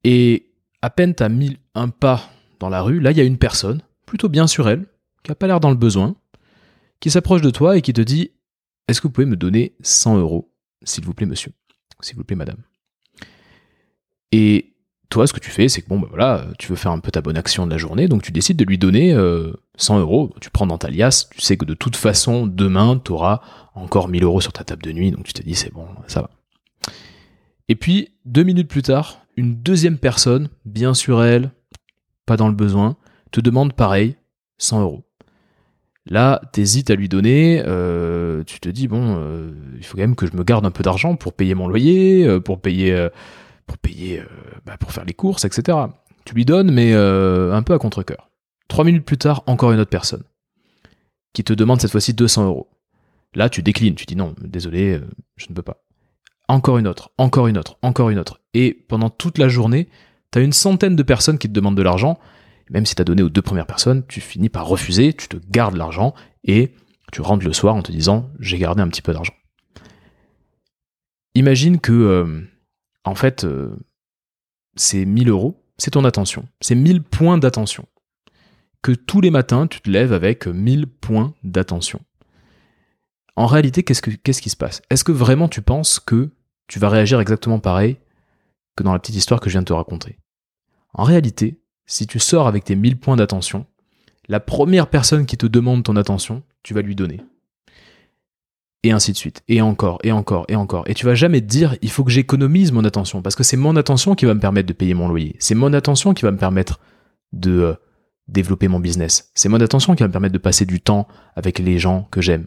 Et 0.03 0.51
à 0.81 0.89
peine 0.89 1.15
tu 1.15 1.23
as 1.23 1.29
mis 1.29 1.57
un 1.75 1.89
pas 1.89 2.29
dans 2.59 2.69
la 2.69 2.81
rue, 2.81 2.99
là 2.99 3.11
il 3.11 3.17
y 3.17 3.21
a 3.21 3.25
une 3.25 3.37
personne, 3.37 3.81
plutôt 4.05 4.29
bien 4.29 4.47
sur 4.47 4.69
elle, 4.69 4.85
qui 5.23 5.31
a 5.31 5.35
pas 5.35 5.47
l'air 5.47 5.59
dans 5.59 5.69
le 5.69 5.75
besoin, 5.75 6.15
qui 6.99 7.09
s'approche 7.09 7.41
de 7.41 7.49
toi 7.49 7.77
et 7.77 7.81
qui 7.81 7.93
te 7.93 8.01
dit 8.01 8.31
Est-ce 8.87 9.01
que 9.01 9.07
vous 9.07 9.13
pouvez 9.13 9.27
me 9.27 9.37
donner 9.37 9.75
100 9.81 10.17
euros, 10.17 10.53
s'il 10.83 11.05
vous 11.05 11.13
plaît, 11.13 11.25
monsieur? 11.25 11.51
S'il 12.01 12.15
vous 12.15 12.23
plaît, 12.23 12.35
madame. 12.35 12.61
Et 14.31 14.73
toi, 15.09 15.25
ce 15.25 15.33
que 15.33 15.39
tu 15.39 15.49
fais, 15.49 15.67
c'est 15.67 15.81
que 15.81 15.89
bon, 15.89 15.99
ben 15.99 16.07
voilà, 16.07 16.45
tu 16.59 16.67
veux 16.67 16.75
faire 16.75 16.91
un 16.91 16.99
peu 16.99 17.09
ta 17.09 17.21
bonne 17.21 17.37
action 17.37 17.65
de 17.65 17.71
la 17.71 17.77
journée, 17.77 18.07
donc 18.07 18.21
tu 18.21 18.31
décides 18.31 18.57
de 18.57 18.63
lui 18.63 18.77
donner 18.77 19.11
100 19.75 19.97
euh, 19.97 19.99
euros. 20.01 20.33
Tu 20.39 20.51
prends 20.51 20.67
dans 20.67 20.77
ta 20.77 20.89
liasse, 20.89 21.29
tu 21.29 21.41
sais 21.41 21.57
que 21.57 21.65
de 21.65 21.73
toute 21.73 21.95
façon, 21.95 22.45
demain, 22.45 23.01
tu 23.03 23.11
auras 23.11 23.41
encore 23.73 24.07
1000 24.07 24.23
euros 24.23 24.39
sur 24.39 24.53
ta 24.53 24.63
table 24.63 24.83
de 24.83 24.91
nuit, 24.91 25.11
donc 25.11 25.25
tu 25.25 25.33
te 25.33 25.41
dis 25.41 25.55
c'est 25.55 25.73
bon, 25.73 25.87
ça 26.07 26.21
va. 26.21 26.29
Et 27.69 27.75
puis, 27.75 28.09
deux 28.25 28.43
minutes 28.43 28.67
plus 28.67 28.83
tard, 28.83 29.21
une 29.35 29.55
deuxième 29.55 29.97
personne, 29.97 30.49
bien 30.65 30.93
sur 30.93 31.23
elle, 31.23 31.51
pas 32.25 32.37
dans 32.37 32.47
le 32.47 32.55
besoin, 32.55 32.95
te 33.31 33.41
demande 33.41 33.73
pareil, 33.73 34.15
100 34.59 34.81
euros. 34.81 35.05
Là, 36.05 36.41
t'hésites 36.53 36.89
à 36.91 36.95
lui 36.95 37.09
donner, 37.09 37.63
euh, 37.65 38.43
tu 38.43 38.59
te 38.59 38.69
dis 38.69 38.87
bon, 38.87 39.17
euh, 39.19 39.51
il 39.77 39.83
faut 39.83 39.95
quand 39.95 40.03
même 40.03 40.15
que 40.15 40.27
je 40.27 40.35
me 40.35 40.43
garde 40.43 40.65
un 40.65 40.71
peu 40.71 40.83
d'argent 40.83 41.15
pour 41.15 41.33
payer 41.33 41.55
mon 41.55 41.67
loyer, 41.67 42.39
pour 42.41 42.61
payer, 42.61 43.09
pour 43.69 43.77
payer, 43.77 44.21
bah, 44.65 44.77
pour 44.77 44.91
faire 44.91 45.05
les 45.05 45.13
courses, 45.13 45.45
etc. 45.45 45.77
Tu 46.25 46.33
lui 46.33 46.43
donnes, 46.43 46.71
mais 46.71 46.93
un 46.93 47.63
peu 47.63 47.73
à 47.73 47.79
contre-cœur. 47.79 48.29
Trois 48.67 48.83
minutes 48.83 49.05
plus 49.05 49.17
tard, 49.17 49.43
encore 49.47 49.71
une 49.71 49.79
autre 49.79 49.89
personne 49.89 50.23
qui 51.33 51.43
te 51.43 51.53
demande 51.53 51.79
cette 51.79 51.91
fois-ci 51.91 52.13
200 52.13 52.45
euros. 52.45 52.69
Là, 53.35 53.49
tu 53.49 53.61
déclines, 53.61 53.95
tu 53.95 54.05
dis 54.05 54.15
non, 54.15 54.35
désolé, 54.41 54.99
je 55.37 55.45
ne 55.49 55.53
peux 55.53 55.61
pas. 55.61 55.83
Encore 56.47 56.79
une 56.79 56.87
autre, 56.87 57.11
encore 57.19 57.47
une 57.47 57.57
autre, 57.57 57.77
encore 57.83 58.09
une 58.09 58.17
autre. 58.17 58.41
Et 58.55 58.73
pendant 58.73 59.11
toute 59.11 59.37
la 59.37 59.47
journée, 59.47 59.87
tu 60.31 60.39
as 60.39 60.41
une 60.41 60.53
centaine 60.53 60.95
de 60.95 61.03
personnes 61.03 61.37
qui 61.37 61.47
te 61.47 61.53
demandent 61.53 61.77
de 61.77 61.83
l'argent 61.83 62.19
même 62.69 62.85
si 62.85 62.95
tu 62.95 63.01
as 63.01 63.05
donné 63.05 63.21
aux 63.21 63.29
deux 63.29 63.41
premières 63.41 63.65
personnes, 63.65 64.03
tu 64.07 64.21
finis 64.21 64.49
par 64.49 64.67
refuser, 64.67 65.13
tu 65.13 65.27
te 65.27 65.37
gardes 65.49 65.75
l'argent 65.75 66.13
et 66.43 66.73
tu 67.11 67.21
rentres 67.21 67.45
le 67.45 67.53
soir 67.53 67.75
en 67.75 67.81
te 67.81 67.91
disant 67.91 68.29
j'ai 68.39 68.57
gardé 68.57 68.81
un 68.81 68.87
petit 68.87 69.01
peu 69.01 69.13
d'argent. 69.13 69.33
Imagine 71.35 71.79
que, 71.79 71.91
euh, 71.91 72.41
en 73.03 73.15
fait, 73.15 73.43
euh, 73.43 73.75
ces 74.75 75.05
1000 75.05 75.29
euros, 75.29 75.63
c'est 75.77 75.91
ton 75.91 76.05
attention, 76.05 76.47
c'est 76.61 76.75
1000 76.75 77.03
points 77.03 77.37
d'attention. 77.37 77.85
Que 78.81 78.91
tous 78.91 79.21
les 79.21 79.31
matins, 79.31 79.67
tu 79.67 79.81
te 79.81 79.89
lèves 79.89 80.13
avec 80.13 80.47
1000 80.47 80.87
points 80.87 81.33
d'attention. 81.43 82.01
En 83.35 83.45
réalité, 83.45 83.83
qu'est-ce, 83.83 84.01
qu'est-ce 84.01 84.41
qui 84.41 84.49
se 84.49 84.57
passe? 84.57 84.81
Est-ce 84.89 85.03
que 85.03 85.11
vraiment 85.11 85.47
tu 85.47 85.61
penses 85.61 85.99
que 85.99 86.31
tu 86.67 86.79
vas 86.79 86.89
réagir 86.89 87.19
exactement 87.19 87.59
pareil 87.59 87.97
que 88.75 88.83
dans 88.83 88.93
la 88.93 88.99
petite 88.99 89.15
histoire 89.15 89.39
que 89.39 89.49
je 89.49 89.53
viens 89.53 89.61
de 89.61 89.67
te 89.67 89.73
raconter? 89.73 90.19
En 90.93 91.03
réalité, 91.03 91.61
si 91.85 92.07
tu 92.07 92.19
sors 92.19 92.47
avec 92.47 92.63
tes 92.63 92.75
1000 92.75 92.99
points 92.99 93.15
d'attention, 93.15 93.65
la 94.27 94.39
première 94.39 94.89
personne 94.89 95.25
qui 95.25 95.37
te 95.37 95.47
demande 95.47 95.83
ton 95.83 95.95
attention, 95.95 96.43
tu 96.63 96.73
vas 96.73 96.81
lui 96.81 96.95
donner. 96.95 97.21
Et 98.83 98.91
ainsi 98.91 99.11
de 99.11 99.17
suite, 99.17 99.43
et 99.47 99.61
encore, 99.61 99.99
et 100.03 100.11
encore, 100.11 100.45
et 100.47 100.55
encore. 100.55 100.83
Et 100.87 100.93
tu 100.93 101.05
vas 101.05 101.15
jamais 101.15 101.41
te 101.41 101.45
dire, 101.47 101.75
il 101.81 101.89
faut 101.89 102.03
que 102.03 102.11
j'économise 102.11 102.71
mon 102.71 102.85
attention, 102.85 103.21
parce 103.21 103.35
que 103.35 103.43
c'est 103.43 103.57
mon 103.57 103.75
attention 103.75 104.15
qui 104.15 104.25
va 104.25 104.33
me 104.33 104.39
permettre 104.39 104.67
de 104.67 104.73
payer 104.73 104.93
mon 104.93 105.07
loyer. 105.07 105.35
C'est 105.39 105.55
mon 105.55 105.73
attention 105.73 106.13
qui 106.13 106.23
va 106.23 106.31
me 106.31 106.37
permettre 106.37 106.79
de 107.33 107.51
euh, 107.51 107.73
développer 108.27 108.67
mon 108.67 108.79
business. 108.79 109.31
C'est 109.35 109.49
mon 109.49 109.59
attention 109.59 109.95
qui 109.95 110.03
va 110.03 110.07
me 110.07 110.13
permettre 110.13 110.33
de 110.33 110.39
passer 110.39 110.65
du 110.65 110.79
temps 110.79 111.07
avec 111.35 111.59
les 111.59 111.77
gens 111.77 112.07
que 112.11 112.21
j'aime. 112.21 112.45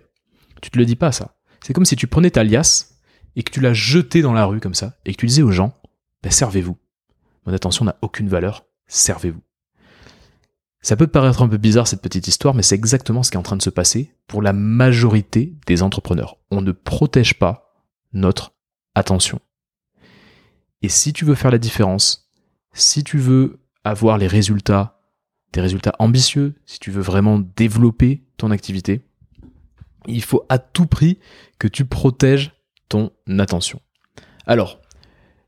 Tu 0.62 0.70
te 0.70 0.78
le 0.78 0.86
dis 0.86 0.96
pas, 0.96 1.12
ça. 1.12 1.34
C'est 1.60 1.74
comme 1.74 1.84
si 1.84 1.96
tu 1.96 2.06
prenais 2.06 2.30
ta 2.30 2.44
liasse 2.44 2.98
et 3.36 3.42
que 3.42 3.50
tu 3.50 3.60
l'as 3.60 3.74
jetée 3.74 4.22
dans 4.22 4.32
la 4.32 4.44
rue 4.44 4.60
comme 4.60 4.74
ça, 4.74 4.94
et 5.04 5.12
que 5.12 5.18
tu 5.18 5.26
disais 5.26 5.42
aux 5.42 5.52
gens, 5.52 5.74
ben, 6.22 6.30
servez-vous. 6.30 6.76
Mon 7.46 7.52
attention 7.52 7.84
n'a 7.84 7.96
aucune 8.02 8.28
valeur, 8.28 8.66
servez-vous. 8.86 9.40
Ça 10.82 10.96
peut 10.96 11.06
paraître 11.06 11.42
un 11.42 11.48
peu 11.48 11.58
bizarre 11.58 11.86
cette 11.86 12.02
petite 12.02 12.26
histoire, 12.26 12.54
mais 12.54 12.62
c'est 12.62 12.74
exactement 12.74 13.22
ce 13.22 13.30
qui 13.30 13.36
est 13.36 13.40
en 13.40 13.44
train 13.44 13.56
de 13.56 13.62
se 13.62 13.70
passer 13.70 14.12
pour 14.26 14.42
la 14.42 14.52
majorité 14.52 15.54
des 15.66 15.82
entrepreneurs. 15.82 16.38
On 16.50 16.60
ne 16.60 16.72
protège 16.72 17.38
pas 17.38 17.72
notre 18.12 18.52
attention. 18.96 19.40
Et 20.82 20.88
si 20.88 21.12
tu 21.12 21.24
veux 21.24 21.36
faire 21.36 21.52
la 21.52 21.58
différence, 21.58 22.32
si 22.72 23.04
tu 23.04 23.18
veux 23.18 23.60
avoir 23.84 24.18
les 24.18 24.26
résultats, 24.26 25.00
des 25.52 25.60
résultats 25.60 25.94
ambitieux, 26.00 26.54
si 26.66 26.80
tu 26.80 26.90
veux 26.90 27.00
vraiment 27.00 27.38
développer 27.38 28.24
ton 28.36 28.50
activité, 28.50 29.02
il 30.08 30.24
faut 30.24 30.44
à 30.48 30.58
tout 30.58 30.86
prix 30.86 31.20
que 31.60 31.68
tu 31.68 31.84
protèges 31.84 32.52
ton 32.88 33.12
attention. 33.38 33.80
Alors, 34.46 34.80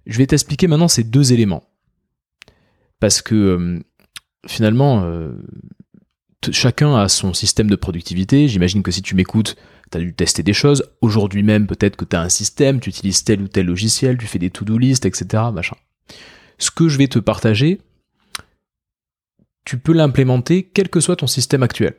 je 0.06 0.18
vais 0.18 0.26
t'expliquer 0.26 0.68
maintenant 0.68 0.86
ces 0.86 1.02
deux 1.02 1.32
éléments. 1.32 1.64
Parce 3.00 3.20
que 3.20 3.34
euh, 3.34 3.80
finalement, 4.46 5.02
euh, 5.04 5.32
chacun 6.50 6.96
a 6.96 7.08
son 7.08 7.32
système 7.32 7.68
de 7.68 7.76
productivité. 7.76 8.48
J'imagine 8.48 8.82
que 8.82 8.90
si 8.90 9.02
tu 9.02 9.14
m'écoutes, 9.14 9.56
tu 9.90 9.98
as 9.98 10.00
dû 10.00 10.14
tester 10.14 10.42
des 10.42 10.52
choses. 10.52 10.84
Aujourd'hui 11.00 11.42
même, 11.42 11.66
peut-être 11.66 11.96
que 11.96 12.04
tu 12.04 12.16
as 12.16 12.20
un 12.20 12.28
système, 12.28 12.80
tu 12.80 12.90
utilises 12.90 13.24
tel 13.24 13.42
ou 13.42 13.48
tel 13.48 13.66
logiciel, 13.66 14.18
tu 14.18 14.26
fais 14.26 14.38
des 14.38 14.50
to-do 14.50 14.78
list, 14.78 15.06
etc. 15.06 15.44
Machin. 15.52 15.76
Ce 16.58 16.70
que 16.70 16.88
je 16.88 16.98
vais 16.98 17.08
te 17.08 17.18
partager, 17.18 17.80
tu 19.64 19.78
peux 19.78 19.92
l'implémenter 19.92 20.62
quel 20.62 20.88
que 20.88 21.00
soit 21.00 21.16
ton 21.16 21.26
système 21.26 21.62
actuel. 21.62 21.94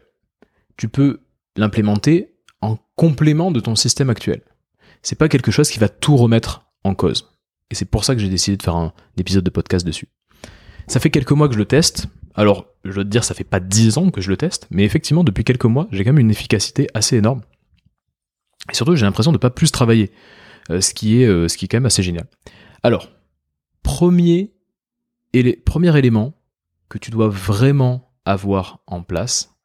Tu 0.78 0.88
peux 0.88 1.22
l'implémenter 1.58 2.36
en 2.62 2.78
complément 2.96 3.52
de 3.52 3.60
ton 3.60 3.76
système 3.76 4.10
actuel. 4.10 4.42
C'est 5.02 5.18
pas 5.18 5.30
quelque 5.30 5.52
chose 5.52 5.70
qui 5.70 5.80
va 5.80 5.90
tout 5.90 6.16
remettre 6.18 6.66
en 6.84 6.96
cause. 6.96 7.32
Et 7.72 7.76
c'est 7.76 7.86
pour 7.86 8.06
ça 8.06 8.16
que 8.16 8.22
j'ai 8.22 8.30
décidé 8.30 8.58
de 8.58 8.64
faire 8.64 8.76
un 8.76 8.94
épisode 9.18 9.44
de 9.44 9.50
podcast 9.50 9.86
dessus. 9.86 10.08
Ça 10.88 11.00
fait 11.00 11.10
quelques 11.10 11.32
mois 11.32 11.48
que 11.48 11.54
je 11.56 11.60
le 11.60 11.66
teste. 11.66 12.08
Alors, 12.36 12.66
je 12.84 12.92
dois 12.92 13.04
te 13.04 13.10
dire, 13.10 13.24
ça 13.24 13.34
fait 13.34 13.46
pas 13.46 13.60
10 13.60 13.98
ans 13.98 14.10
que 14.10 14.22
je 14.22 14.30
le 14.30 14.38
teste, 14.38 14.68
mais 14.70 14.84
effectivement, 14.84 15.24
depuis 15.24 15.44
quelques 15.44 15.66
mois, 15.66 15.88
j'ai 15.92 16.04
quand 16.04 16.12
même 16.12 16.20
une 16.20 16.32
efficacité 16.32 16.88
assez 16.94 17.16
énorme. 17.16 17.42
Et 18.72 18.76
surtout, 18.76 18.96
j'ai 18.96 19.06
l'impression 19.06 19.32
de 19.32 19.38
pas 19.38 19.50
plus 19.50 19.72
travailler, 19.72 20.12
euh, 20.70 20.82
ce, 20.82 20.94
qui 20.94 21.22
est, 21.22 21.26
euh, 21.26 21.48
ce 21.48 21.58
qui 21.58 21.66
est 21.66 21.68
quand 21.68 21.78
même 21.78 21.86
assez 21.86 22.04
génial. 22.04 22.28
Alors, 22.84 23.10
premier, 23.84 24.52
premier 25.66 25.98
élément 25.98 26.34
que 26.90 26.98
tu 26.98 27.10
dois 27.10 27.30
vraiment 27.30 28.12
avoir 28.26 28.80
en 28.86 29.02
place, 29.02 29.56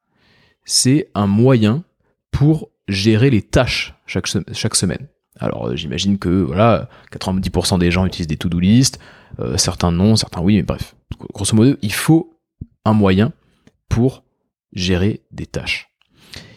c'est 0.65 1.11
un 1.15 1.27
moyen 1.27 1.83
pour 2.31 2.71
gérer 2.87 3.31
les 3.31 3.43
tâches 3.43 3.95
chaque, 4.07 4.29
chaque 4.53 4.77
semaine. 4.77 5.09
Alors 5.39 5.69
euh, 5.69 5.77
j'imagine 5.77 6.19
que 6.19 6.29
voilà, 6.29 6.89
90% 7.13 7.79
des 7.79 7.91
gens 7.91 8.05
utilisent 8.05 8.27
des 8.27 8.37
to-do 8.37 8.59
list, 8.61 8.99
certains 9.57 9.91
non, 9.91 10.17
certains 10.17 10.43
oui, 10.43 10.57
mais 10.57 10.63
bref 10.63 10.95
grosso 11.33 11.57
modo, 11.57 11.77
il 11.83 11.93
faut 11.93 12.40
un 12.85 12.93
moyen 12.93 13.33
pour 13.89 14.25
gérer 14.73 15.23
des 15.31 15.47
tâches. 15.47 15.91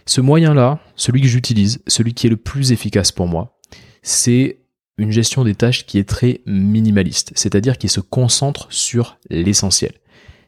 Ce 0.05 0.21
moyen-là, 0.21 0.79
celui 0.95 1.21
que 1.21 1.27
j'utilise, 1.27 1.81
celui 1.87 2.13
qui 2.13 2.27
est 2.27 2.29
le 2.29 2.37
plus 2.37 2.71
efficace 2.71 3.11
pour 3.11 3.27
moi, 3.27 3.59
c'est 4.01 4.59
une 4.97 5.11
gestion 5.11 5.43
des 5.43 5.55
tâches 5.55 5.85
qui 5.85 5.97
est 5.97 6.07
très 6.07 6.41
minimaliste, 6.45 7.31
c'est-à-dire 7.35 7.77
qui 7.77 7.89
se 7.89 7.99
concentre 7.99 8.71
sur 8.71 9.17
l'essentiel. 9.29 9.93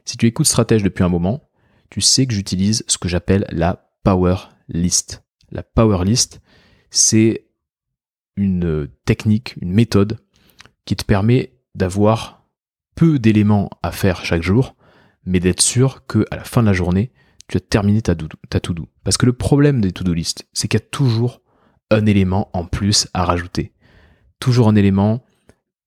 Si 0.04 0.16
tu 0.16 0.26
écoutes 0.26 0.46
Stratège 0.46 0.82
depuis 0.82 1.02
un 1.02 1.08
moment, 1.08 1.48
tu 1.90 2.00
sais 2.00 2.26
que 2.26 2.34
j'utilise 2.34 2.84
ce 2.86 2.98
que 2.98 3.08
j'appelle 3.08 3.46
la 3.50 3.90
Power 4.04 4.36
List. 4.68 5.24
La 5.50 5.62
Power 5.62 6.04
List, 6.04 6.40
c'est 6.90 7.46
une 8.36 8.88
technique, 9.04 9.56
une 9.60 9.72
méthode 9.72 10.18
qui 10.84 10.94
te 10.94 11.04
permet 11.04 11.52
d'avoir 11.74 12.46
peu 12.94 13.18
d'éléments 13.18 13.70
à 13.82 13.90
faire 13.90 14.24
chaque 14.24 14.42
jour, 14.42 14.76
mais 15.26 15.40
d'être 15.40 15.60
sûr 15.60 16.06
que 16.06 16.24
à 16.30 16.36
la 16.36 16.44
fin 16.44 16.62
de 16.62 16.66
la 16.66 16.72
journée, 16.72 17.12
tu 17.48 17.56
as 17.56 17.60
terminé 17.60 18.02
ta, 18.02 18.14
ta 18.14 18.60
to-do. 18.60 18.88
Parce 19.04 19.16
que 19.16 19.26
le 19.26 19.32
problème 19.32 19.80
des 19.80 19.92
to-do 19.92 20.14
list, 20.14 20.48
c'est 20.52 20.68
qu'il 20.68 20.80
y 20.80 20.82
a 20.82 20.86
toujours 20.90 21.42
un 21.90 22.06
élément 22.06 22.50
en 22.52 22.64
plus 22.64 23.08
à 23.14 23.24
rajouter. 23.24 23.72
Toujours 24.40 24.68
un 24.68 24.74
élément, 24.74 25.24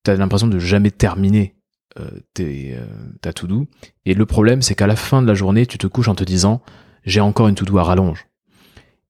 tu 0.04 0.12
as 0.12 0.16
l'impression 0.16 0.48
de 0.48 0.60
jamais 0.60 0.92
terminer 0.92 1.56
euh, 2.00 2.20
euh, 2.40 2.86
ta 3.22 3.34
to-do. 3.34 3.68
Et 4.06 4.14
le 4.14 4.26
problème, 4.26 4.62
c'est 4.62 4.76
qu'à 4.76 4.88
la 4.88 4.96
fin 4.96 5.22
de 5.22 5.28
la 5.28 5.34
journée, 5.34 5.66
tu 5.66 5.78
te 5.78 5.88
couches 5.88 6.08
en 6.08 6.16
te 6.16 6.24
disant, 6.24 6.62
j'ai 7.04 7.20
encore 7.20 7.48
une 7.48 7.56
to-do 7.56 7.78
à 7.78 7.84
rallonge. 7.84 8.28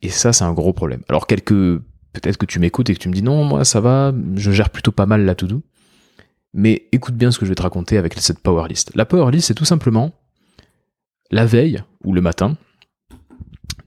Et 0.02 0.10
ça, 0.10 0.34
c'est 0.34 0.46
un 0.46 0.54
gros 0.54 0.74
problème. 0.74 1.04
Alors, 1.10 1.28
quelques, 1.28 1.50
peut-être 2.14 2.38
que 2.38 2.46
tu 2.46 2.60
m'écoutes 2.60 2.90
et 2.90 2.94
que 2.94 3.00
tu 3.00 3.10
me 3.10 3.14
dis, 3.14 3.24
non, 3.24 3.44
moi, 3.44 3.66
ça 3.66 3.82
va, 3.82 4.14
je 4.36 4.52
gère 4.52 4.70
plutôt 4.70 4.92
pas 4.92 5.06
mal 5.06 5.26
la 5.26 5.36
to-do. 5.36 5.62
Mais 6.53 6.88
écoute 6.91 7.15
bien 7.15 7.32
ce 7.32 7.39
que 7.39 7.46
je 7.46 7.51
vais 7.51 7.56
te 7.56 7.62
raconter 7.62 7.98
avec 7.98 8.13
cette 8.20 8.39
power 8.39 8.68
list. 8.68 8.91
La 8.96 9.06
power 9.06 9.32
list, 9.32 9.48
c'est 9.48 9.53
tout 9.53 9.65
simplement 9.65 10.13
la 11.32 11.46
veille 11.46 11.84
ou 12.03 12.13
le 12.13 12.22
matin, 12.22 12.58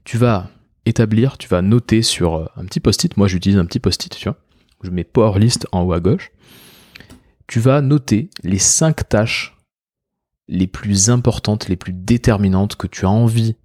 tu 0.03 0.17
vas 0.17 0.49
établir, 0.85 1.37
tu 1.37 1.47
vas 1.47 1.61
noter 1.61 2.01
sur 2.01 2.35
euh, 2.35 2.45
un 2.55 2.65
petit 2.65 2.79
post-it. 2.79 3.15
Moi, 3.17 3.27
j'utilise 3.27 3.57
un 3.57 3.65
petit 3.65 3.79
post-it, 3.79 4.15
tu 4.15 4.25
vois. 4.25 4.37
Je 4.81 4.89
mets 4.89 5.03
power 5.03 5.39
list 5.39 5.67
en 5.71 5.81
haut 5.81 5.93
à 5.93 5.99
gauche. 5.99 6.31
Tu 7.47 7.59
vas 7.59 7.81
noter 7.81 8.29
les 8.43 8.59
cinq 8.59 9.07
tâches 9.07 9.57
les 10.47 10.67
plus 10.67 11.09
importantes, 11.09 11.69
les 11.69 11.77
plus 11.77 11.93
déterminantes 11.93 12.75
que 12.75 12.87
tu 12.87 13.05
as 13.05 13.09
envie 13.09 13.55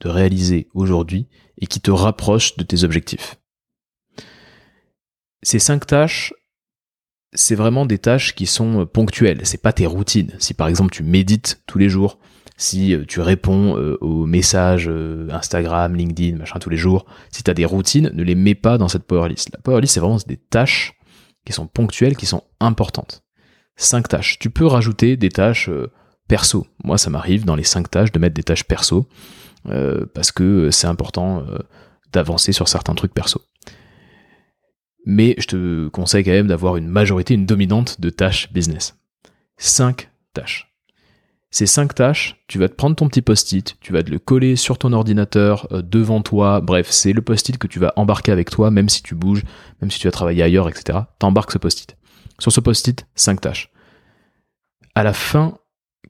de 0.00 0.08
réaliser 0.08 0.68
aujourd'hui 0.74 1.26
et 1.58 1.66
qui 1.66 1.80
te 1.80 1.90
rapprochent 1.90 2.56
de 2.56 2.62
tes 2.62 2.84
objectifs. 2.84 3.36
Ces 5.42 5.58
cinq 5.58 5.86
tâches, 5.86 6.32
c'est 7.32 7.54
vraiment 7.54 7.86
des 7.86 7.98
tâches 7.98 8.34
qui 8.34 8.46
sont 8.46 8.80
euh, 8.80 8.86
ponctuelles, 8.86 9.40
c'est 9.44 9.62
pas 9.62 9.72
tes 9.72 9.86
routines. 9.86 10.32
Si 10.38 10.54
par 10.54 10.68
exemple 10.68 10.90
tu 10.90 11.02
médites 11.02 11.62
tous 11.66 11.78
les 11.78 11.88
jours, 11.88 12.18
si 12.56 12.94
euh, 12.94 13.04
tu 13.06 13.20
réponds 13.20 13.76
euh, 13.76 13.98
aux 14.00 14.26
messages 14.26 14.90
Instagram, 15.30 15.94
LinkedIn, 15.94 16.38
machin 16.38 16.58
tous 16.58 16.70
les 16.70 16.76
jours, 16.76 17.06
si 17.30 17.42
tu 17.42 17.50
as 17.50 17.54
des 17.54 17.64
routines, 17.64 18.10
ne 18.14 18.22
les 18.22 18.34
mets 18.34 18.54
pas 18.54 18.78
dans 18.78 18.88
cette 18.88 19.04
power 19.04 19.28
list. 19.28 19.50
La 19.52 19.60
power 19.60 19.80
list, 19.80 19.94
c'est 19.94 20.00
vraiment 20.00 20.18
des 20.26 20.36
tâches 20.36 20.94
qui 21.44 21.52
sont 21.52 21.66
ponctuelles, 21.66 22.16
qui 22.16 22.26
sont 22.26 22.44
importantes. 22.60 23.22
Cinq 23.76 24.08
tâches. 24.08 24.38
Tu 24.38 24.50
peux 24.50 24.66
rajouter 24.66 25.16
des 25.16 25.28
tâches 25.28 25.70
perso. 26.26 26.66
Moi, 26.82 26.98
ça 26.98 27.10
m'arrive 27.10 27.44
dans 27.44 27.54
les 27.54 27.62
cinq 27.62 27.90
tâches 27.90 28.10
de 28.10 28.18
mettre 28.18 28.34
des 28.34 28.42
tâches 28.42 28.64
perso 28.64 29.08
parce 30.14 30.32
que 30.32 30.70
c'est 30.72 30.88
important 30.88 31.46
d'avancer 32.12 32.52
sur 32.52 32.68
certains 32.68 32.94
trucs 32.94 33.14
perso 33.14 33.40
mais 35.08 35.34
je 35.38 35.46
te 35.46 35.88
conseille 35.88 36.22
quand 36.22 36.32
même 36.32 36.48
d'avoir 36.48 36.76
une 36.76 36.86
majorité, 36.86 37.32
une 37.32 37.46
dominante 37.46 37.98
de 37.98 38.10
tâches 38.10 38.52
business. 38.52 38.94
5 39.56 40.10
tâches. 40.34 40.70
Ces 41.50 41.64
5 41.64 41.94
tâches, 41.94 42.44
tu 42.46 42.58
vas 42.58 42.68
te 42.68 42.74
prendre 42.74 42.94
ton 42.94 43.08
petit 43.08 43.22
post-it, 43.22 43.78
tu 43.80 43.94
vas 43.94 44.02
te 44.02 44.10
le 44.10 44.18
coller 44.18 44.54
sur 44.54 44.76
ton 44.76 44.92
ordinateur, 44.92 45.66
euh, 45.72 45.80
devant 45.80 46.20
toi, 46.20 46.60
bref, 46.60 46.90
c'est 46.90 47.14
le 47.14 47.22
post-it 47.22 47.56
que 47.56 47.66
tu 47.66 47.78
vas 47.78 47.94
embarquer 47.96 48.32
avec 48.32 48.50
toi, 48.50 48.70
même 48.70 48.90
si 48.90 49.02
tu 49.02 49.14
bouges, 49.14 49.44
même 49.80 49.90
si 49.90 49.98
tu 49.98 50.06
vas 50.06 50.12
travailler 50.12 50.42
ailleurs, 50.42 50.68
etc. 50.68 50.98
T'embarques 51.18 51.52
ce 51.52 51.58
post-it. 51.58 51.96
Sur 52.38 52.52
ce 52.52 52.60
post-it, 52.60 53.06
5 53.14 53.40
tâches. 53.40 53.72
À 54.94 55.04
la 55.04 55.14
fin, 55.14 55.56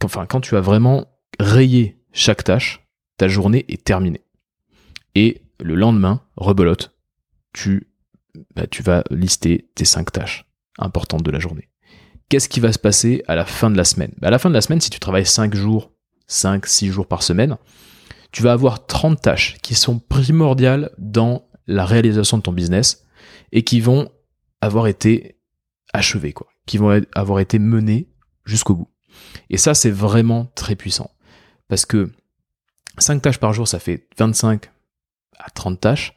quand 0.01 0.41
tu 0.41 0.57
as 0.57 0.61
vraiment 0.61 1.07
rayé 1.39 2.01
chaque 2.11 2.43
tâche, 2.43 2.85
ta 3.17 3.29
journée 3.29 3.65
est 3.69 3.85
terminée. 3.85 4.25
Et 5.15 5.43
le 5.61 5.77
lendemain, 5.77 6.21
rebelote, 6.37 6.97
tu 7.53 7.87
bah, 8.55 8.67
tu 8.67 8.83
vas 8.83 9.05
lister 9.11 9.69
tes 9.75 9.85
cinq 9.85 10.13
tâches 10.13 10.47
importantes 10.79 11.23
de 11.23 11.31
la 11.31 11.39
journée. 11.39 11.69
Qu'est-ce 12.29 12.49
qui 12.49 12.61
va 12.61 12.73
se 12.73 12.79
passer 12.79 13.23
à 13.27 13.35
la 13.35 13.45
fin 13.45 13.71
de 13.71 13.77
la 13.77 13.85
semaine? 13.85 14.13
Bah, 14.19 14.29
À 14.29 14.31
la 14.31 14.39
fin 14.39 14.49
de 14.51 14.55
la 14.55 14.61
semaine, 14.61 14.81
si 14.81 14.91
tu 14.91 15.01
travailles 15.01 15.27
5 15.27 15.55
jours, 15.55 15.93
5, 16.27 16.67
6 16.67 16.89
jours 16.89 17.07
par 17.07 17.23
semaine, 17.23 17.57
tu 18.33 18.43
vas 18.43 18.53
avoir 18.53 18.87
30 18.87 19.21
tâches 19.21 19.57
qui 19.63 19.75
sont 19.75 19.99
primordiales 19.99 20.91
dans 20.99 21.49
la 21.67 21.85
réalisation 21.87 22.37
de 22.37 22.43
ton 22.43 22.53
business 22.53 23.05
et 23.53 23.63
qui 23.63 23.81
vont 23.81 24.11
avoir 24.61 24.87
été 24.87 25.39
achevées, 25.95 26.33
quoi, 26.33 26.49
qui 26.67 26.77
vont 26.77 27.01
avoir 27.15 27.41
été 27.41 27.59
menées 27.59 28.09
jusqu'au 28.45 28.75
bout. 28.75 28.89
Et 29.49 29.57
ça, 29.57 29.75
c'est 29.75 29.91
vraiment 29.91 30.47
très 30.55 30.77
puissant. 30.77 31.11
Parce 31.69 31.87
que 31.87 32.11
5 32.99 33.23
tâches 33.23 33.39
par 33.39 33.53
jour, 33.53 33.67
ça 33.67 33.79
fait 33.79 34.07
25 34.19 34.71
à 35.39 35.51
30 35.51 35.81
tâches. 35.81 36.15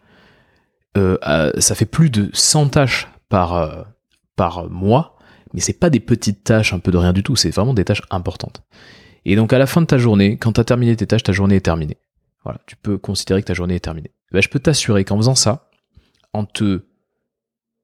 Euh, 0.98 1.52
ça 1.60 1.76
fait 1.76 1.86
plus 1.86 2.10
de 2.10 2.30
100 2.34 2.70
tâches 2.70 3.08
par, 3.30 3.54
euh, 3.56 3.84
par 4.36 4.70
mois, 4.70 5.18
mais 5.54 5.62
c'est 5.62 5.80
pas 5.80 5.90
des 5.90 6.00
petites 6.00 6.44
tâches 6.44 6.74
un 6.74 6.80
peu 6.80 6.92
de 6.92 6.98
rien 6.98 7.14
du 7.14 7.24
tout, 7.24 7.36
c'est 7.36 7.52
vraiment 7.52 7.74
des 7.74 7.86
tâches 7.86 8.02
importantes. 8.10 8.64
Et 9.26 9.36
donc 9.36 9.54
à 9.54 9.60
la 9.60 9.68
fin 9.68 9.82
de 9.82 9.86
ta 9.86 9.98
journée, 9.98 10.38
quand 10.38 10.54
tu 10.54 10.62
as 10.62 10.66
terminé 10.66 10.96
tes 10.96 11.08
tâches, 11.08 11.24
ta 11.24 11.32
journée 11.32 11.56
est 11.56 11.62
terminée. 11.62 11.98
Voilà, 12.44 12.60
tu 12.66 12.76
peux 12.76 12.98
considérer 12.98 13.42
que 13.42 13.48
ta 13.48 13.54
journée 13.54 13.76
est 13.76 13.82
terminée. 13.82 14.12
Ben, 14.32 14.42
je 14.42 14.50
peux 14.50 14.60
t'assurer 14.60 15.06
qu'en 15.06 15.18
faisant 15.18 15.36
ça, 15.36 15.70
en 16.34 16.46
te 16.46 16.82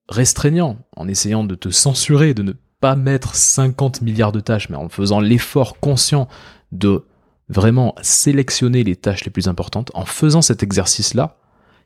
restreignant, 0.10 0.78
en 0.96 1.08
essayant 1.08 1.44
de 1.44 1.56
te 1.56 1.70
censurer, 1.70 2.34
de 2.34 2.44
ne 2.44 2.54
pas 2.80 2.96
mettre 2.96 3.36
50 3.36 4.02
milliards 4.02 4.32
de 4.32 4.40
tâches, 4.40 4.70
mais 4.70 4.78
en 4.78 4.90
faisant 4.90 5.20
l'effort 5.20 5.80
conscient 5.80 6.28
de 6.72 7.06
vraiment 7.50 7.96
sélectionner 8.02 8.84
les 8.84 8.96
tâches 8.96 9.26
les 9.26 9.32
plus 9.32 9.48
importantes, 9.48 9.92
en 9.94 10.06
faisant 10.06 10.42
cet 10.42 10.64
exercice-là, 10.64 11.38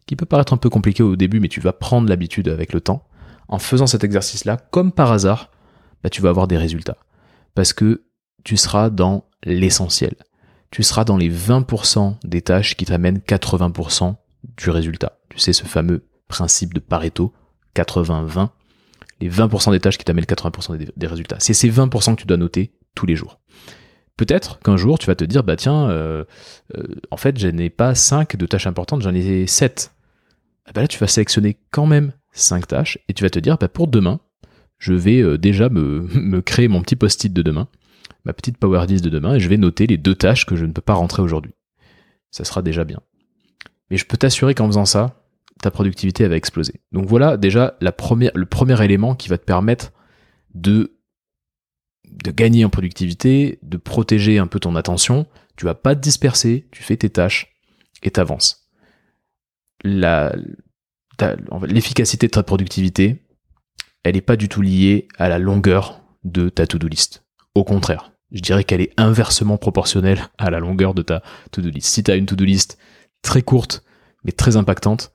qui 0.05 0.15
peut 0.15 0.25
paraître 0.25 0.53
un 0.53 0.57
peu 0.57 0.69
compliqué 0.69 1.03
au 1.03 1.15
début, 1.15 1.39
mais 1.39 1.47
tu 1.47 1.59
vas 1.59 1.73
prendre 1.73 2.09
l'habitude 2.09 2.47
avec 2.47 2.73
le 2.73 2.81
temps, 2.81 3.05
en 3.47 3.59
faisant 3.59 3.87
cet 3.87 4.03
exercice-là, 4.03 4.57
comme 4.57 4.91
par 4.91 5.11
hasard, 5.11 5.51
bah, 6.03 6.09
tu 6.09 6.21
vas 6.21 6.29
avoir 6.29 6.47
des 6.47 6.57
résultats. 6.57 6.97
Parce 7.53 7.73
que 7.73 8.03
tu 8.43 8.57
seras 8.57 8.89
dans 8.89 9.25
l'essentiel. 9.43 10.15
Tu 10.71 10.83
seras 10.83 11.03
dans 11.03 11.17
les 11.17 11.29
20% 11.29 12.15
des 12.23 12.41
tâches 12.41 12.77
qui 12.77 12.85
t'amènent 12.85 13.19
80% 13.19 14.15
du 14.57 14.69
résultat. 14.69 15.19
Tu 15.29 15.39
sais, 15.39 15.53
ce 15.53 15.65
fameux 15.65 16.07
principe 16.27 16.73
de 16.73 16.79
Pareto, 16.79 17.33
80-20, 17.75 18.49
les 19.19 19.29
20% 19.29 19.71
des 19.71 19.79
tâches 19.79 19.97
qui 19.97 20.05
t'amènent 20.05 20.25
80% 20.25 20.77
des, 20.95 21.07
résultats. 21.07 21.37
C'est 21.39 21.53
ces 21.53 21.69
20% 21.69 22.15
que 22.15 22.21
tu 22.21 22.27
dois 22.27 22.37
noter 22.37 22.73
tous 22.95 23.05
les 23.05 23.15
jours. 23.15 23.39
Peut-être 24.17 24.59
qu'un 24.59 24.77
jour, 24.77 24.99
tu 24.99 25.07
vas 25.07 25.15
te 25.15 25.23
dire, 25.23 25.43
bah 25.43 25.55
tiens, 25.55 25.89
euh, 25.89 26.23
euh, 26.77 26.83
en 27.09 27.17
fait, 27.17 27.39
je 27.39 27.47
n'ai 27.47 27.69
pas 27.69 27.95
5 27.95 28.35
de 28.35 28.45
tâches 28.45 28.67
importantes, 28.67 29.01
j'en 29.01 29.13
ai 29.13 29.47
7. 29.47 29.93
Ah 30.65 30.71
bah 30.73 30.81
là, 30.81 30.87
tu 30.87 30.99
vas 30.99 31.07
sélectionner 31.07 31.57
quand 31.71 31.85
même 31.85 32.11
5 32.33 32.67
tâches 32.67 32.99
et 33.07 33.13
tu 33.13 33.23
vas 33.23 33.29
te 33.29 33.39
dire, 33.39 33.57
bah 33.57 33.67
pour 33.67 33.87
demain, 33.87 34.19
je 34.77 34.93
vais 34.93 35.21
euh, 35.21 35.37
déjà 35.37 35.69
me, 35.69 36.01
me 36.13 36.41
créer 36.41 36.67
mon 36.67 36.81
petit 36.81 36.95
post-it 36.95 37.33
de 37.33 37.41
demain, 37.41 37.67
ma 38.25 38.33
petite 38.33 38.57
power 38.57 38.85
list 38.87 39.03
de 39.03 39.09
demain, 39.09 39.35
et 39.35 39.39
je 39.39 39.49
vais 39.49 39.57
noter 39.57 39.87
les 39.87 39.97
deux 39.97 40.15
tâches 40.15 40.45
que 40.45 40.55
je 40.55 40.65
ne 40.65 40.71
peux 40.71 40.81
pas 40.81 40.93
rentrer 40.93 41.21
aujourd'hui. 41.21 41.53
Ça 42.29 42.43
sera 42.43 42.61
déjà 42.61 42.83
bien. 42.83 42.99
Mais 43.89 43.97
je 43.97 44.05
peux 44.05 44.17
t'assurer 44.17 44.55
qu'en 44.55 44.67
faisant 44.67 44.85
ça, 44.85 45.21
ta 45.61 45.71
productivité 45.71 46.27
va 46.27 46.35
exploser. 46.35 46.81
Donc 46.91 47.05
voilà 47.05 47.37
déjà 47.37 47.75
le 47.81 47.91
premier 48.45 48.83
élément 48.83 49.15
qui 49.15 49.29
va 49.29 49.37
te 49.37 49.45
permettre 49.45 49.91
de, 50.55 50.93
de 52.11 52.31
gagner 52.31 52.65
en 52.65 52.69
productivité, 52.69 53.59
de 53.63 53.77
protéger 53.77 54.37
un 54.37 54.47
peu 54.47 54.59
ton 54.59 54.75
attention. 54.75 55.25
Tu 55.55 55.65
vas 55.65 55.75
pas 55.75 55.95
te 55.95 56.01
disperser, 56.01 56.67
tu 56.71 56.83
fais 56.83 56.97
tes 56.97 57.09
tâches 57.09 57.55
et 58.03 58.11
t'avances. 58.11 58.69
L'efficacité 61.63 62.27
de 62.27 62.31
ta 62.31 62.43
productivité, 62.43 63.23
elle 64.03 64.15
n'est 64.15 64.21
pas 64.21 64.35
du 64.35 64.49
tout 64.49 64.61
liée 64.61 65.07
à 65.17 65.29
la 65.29 65.39
longueur 65.39 66.01
de 66.23 66.49
ta 66.49 66.67
to-do 66.67 66.87
list. 66.87 67.23
Au 67.55 67.63
contraire, 67.63 68.11
je 68.31 68.41
dirais 68.41 68.63
qu'elle 68.63 68.81
est 68.81 68.93
inversement 68.97 69.57
proportionnelle 69.57 70.21
à 70.37 70.49
la 70.49 70.59
longueur 70.59 70.93
de 70.93 71.01
ta 71.01 71.21
to-do 71.51 71.69
list. 71.69 71.87
Si 71.87 72.03
tu 72.03 72.11
as 72.11 72.15
une 72.15 72.25
to-do 72.25 72.45
list 72.45 72.77
très 73.21 73.41
courte 73.41 73.83
mais 74.23 74.31
très 74.31 74.55
impactante, 74.55 75.11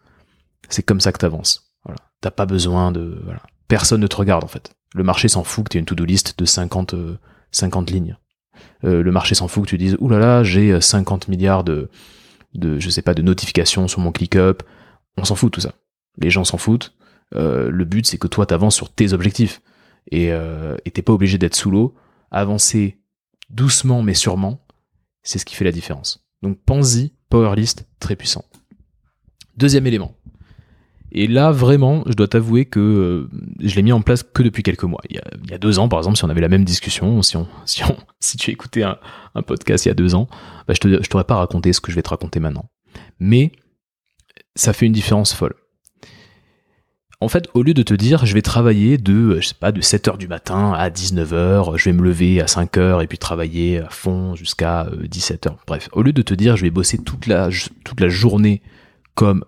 c'est 0.68 0.82
comme 0.82 1.00
ça 1.00 1.12
que 1.12 1.18
t'avances. 1.18 1.72
Voilà. 1.84 2.00
T'as 2.20 2.30
pas 2.30 2.46
besoin 2.46 2.92
de. 2.92 3.22
Personne 3.68 4.00
ne 4.00 4.06
te 4.06 4.16
regarde, 4.16 4.44
en 4.44 4.48
fait. 4.48 4.74
Le 4.94 5.02
marché 5.02 5.28
s'en 5.28 5.44
fout 5.44 5.64
que 5.64 5.70
tu 5.70 5.78
aies 5.78 5.80
une 5.80 5.86
to-do 5.86 6.04
list 6.04 6.38
de 6.38 6.44
50, 6.44 6.94
50 7.50 7.88
euh, 7.88 7.92
lignes. 7.92 8.16
Euh, 8.84 9.02
le 9.02 9.12
marché 9.12 9.34
s'en 9.34 9.48
fout 9.48 9.64
que 9.64 9.70
tu 9.70 9.78
dises, 9.78 9.96
oulala, 10.00 10.26
là 10.26 10.36
là, 10.36 10.42
j'ai 10.44 10.80
50 10.80 11.24
euh, 11.24 11.30
milliards 11.30 11.64
de, 11.64 11.90
je 12.54 12.90
sais 12.90 13.02
pas, 13.02 13.14
de 13.14 13.22
notifications 13.22 13.88
sur 13.88 14.00
mon 14.00 14.12
ClickUp. 14.12 14.62
On 15.16 15.24
s'en 15.24 15.34
fout 15.34 15.50
de 15.50 15.54
tout 15.54 15.60
ça. 15.60 15.74
Les 16.18 16.30
gens 16.30 16.44
s'en 16.44 16.58
foutent. 16.58 16.94
le 17.32 17.84
but, 17.84 18.06
c'est 18.06 18.18
que 18.18 18.26
toi, 18.26 18.46
t'avances 18.46 18.76
sur 18.76 18.90
tes 18.90 19.12
objectifs. 19.12 19.60
Et 20.10 20.30
t'es 20.94 21.02
pas 21.02 21.12
obligé 21.12 21.38
d'être 21.38 21.56
sous 21.56 21.70
l'eau. 21.70 21.94
Avancer 22.30 22.98
doucement 23.50 24.02
mais 24.02 24.14
sûrement, 24.14 24.64
c'est 25.22 25.38
ce 25.38 25.44
qui 25.44 25.54
fait 25.54 25.64
la 25.64 25.72
différence. 25.72 26.26
Donc 26.42 26.58
pense-y, 26.64 27.12
Powerlist, 27.28 27.86
très 28.00 28.16
puissant. 28.16 28.44
Deuxième 29.56 29.86
élément, 29.86 30.14
et 31.12 31.26
là, 31.26 31.50
vraiment, 31.50 32.02
je 32.06 32.12
dois 32.14 32.28
t'avouer 32.28 32.64
que 32.64 32.80
euh, 32.80 33.28
je 33.60 33.74
l'ai 33.76 33.82
mis 33.82 33.92
en 33.92 34.00
place 34.00 34.22
que 34.22 34.42
depuis 34.42 34.62
quelques 34.62 34.84
mois. 34.84 35.00
Il 35.08 35.16
y, 35.16 35.54
a, 35.54 35.58
deux 35.58 35.78
ans, 35.78 35.88
par 35.88 36.00
exemple, 36.00 36.16
si 36.16 36.24
on 36.24 36.28
avait 36.28 36.40
la 36.40 36.48
même 36.48 36.64
discussion, 36.64 37.20
si, 38.20 38.36
tu 38.36 38.50
écoutais 38.50 38.82
un, 38.82 38.98
un 39.34 39.42
podcast 39.42 39.86
il 39.86 39.88
y 39.88 39.92
a 39.92 39.94
deux 39.94 40.14
ans, 40.14 40.28
bah, 40.66 40.74
je, 40.74 40.88
je 40.88 41.08
t'aurais 41.08 41.24
pas 41.24 41.36
raconté 41.36 41.72
ce 41.72 41.80
que 41.80 41.90
je 41.90 41.96
vais 41.96 42.02
te 42.02 42.10
raconter 42.10 42.40
maintenant. 42.40 42.68
Mais 43.18 43.52
ça 44.54 44.72
fait 44.72 44.86
une 44.86 44.92
différence 44.92 45.32
folle. 45.32 45.54
En 47.20 47.28
fait, 47.28 47.48
au 47.54 47.62
lieu 47.62 47.72
de 47.72 47.82
te 47.82 47.94
dire, 47.94 48.26
je 48.26 48.34
vais 48.34 48.42
travailler 48.42 48.98
de, 48.98 49.40
je 49.40 49.48
sais 49.48 49.54
pas, 49.58 49.72
de 49.72 49.80
7h 49.80 50.18
du 50.18 50.28
matin 50.28 50.72
à 50.72 50.90
19h, 50.90 51.78
je 51.78 51.84
vais 51.86 51.94
me 51.94 52.02
lever 52.02 52.42
à 52.42 52.44
5h 52.44 53.02
et 53.02 53.06
puis 53.06 53.16
travailler 53.16 53.78
à 53.78 53.88
fond 53.88 54.34
jusqu'à 54.34 54.86
17h. 55.02 55.48
Euh, 55.48 55.52
Bref, 55.66 55.88
au 55.92 56.02
lieu 56.02 56.12
de 56.12 56.20
te 56.20 56.34
dire, 56.34 56.58
je 56.58 56.62
vais 56.62 56.70
bosser 56.70 56.98
toute 56.98 57.26
la, 57.26 57.48
toute 57.84 58.00
la 58.00 58.10
journée 58.10 58.60
comme 59.14 59.44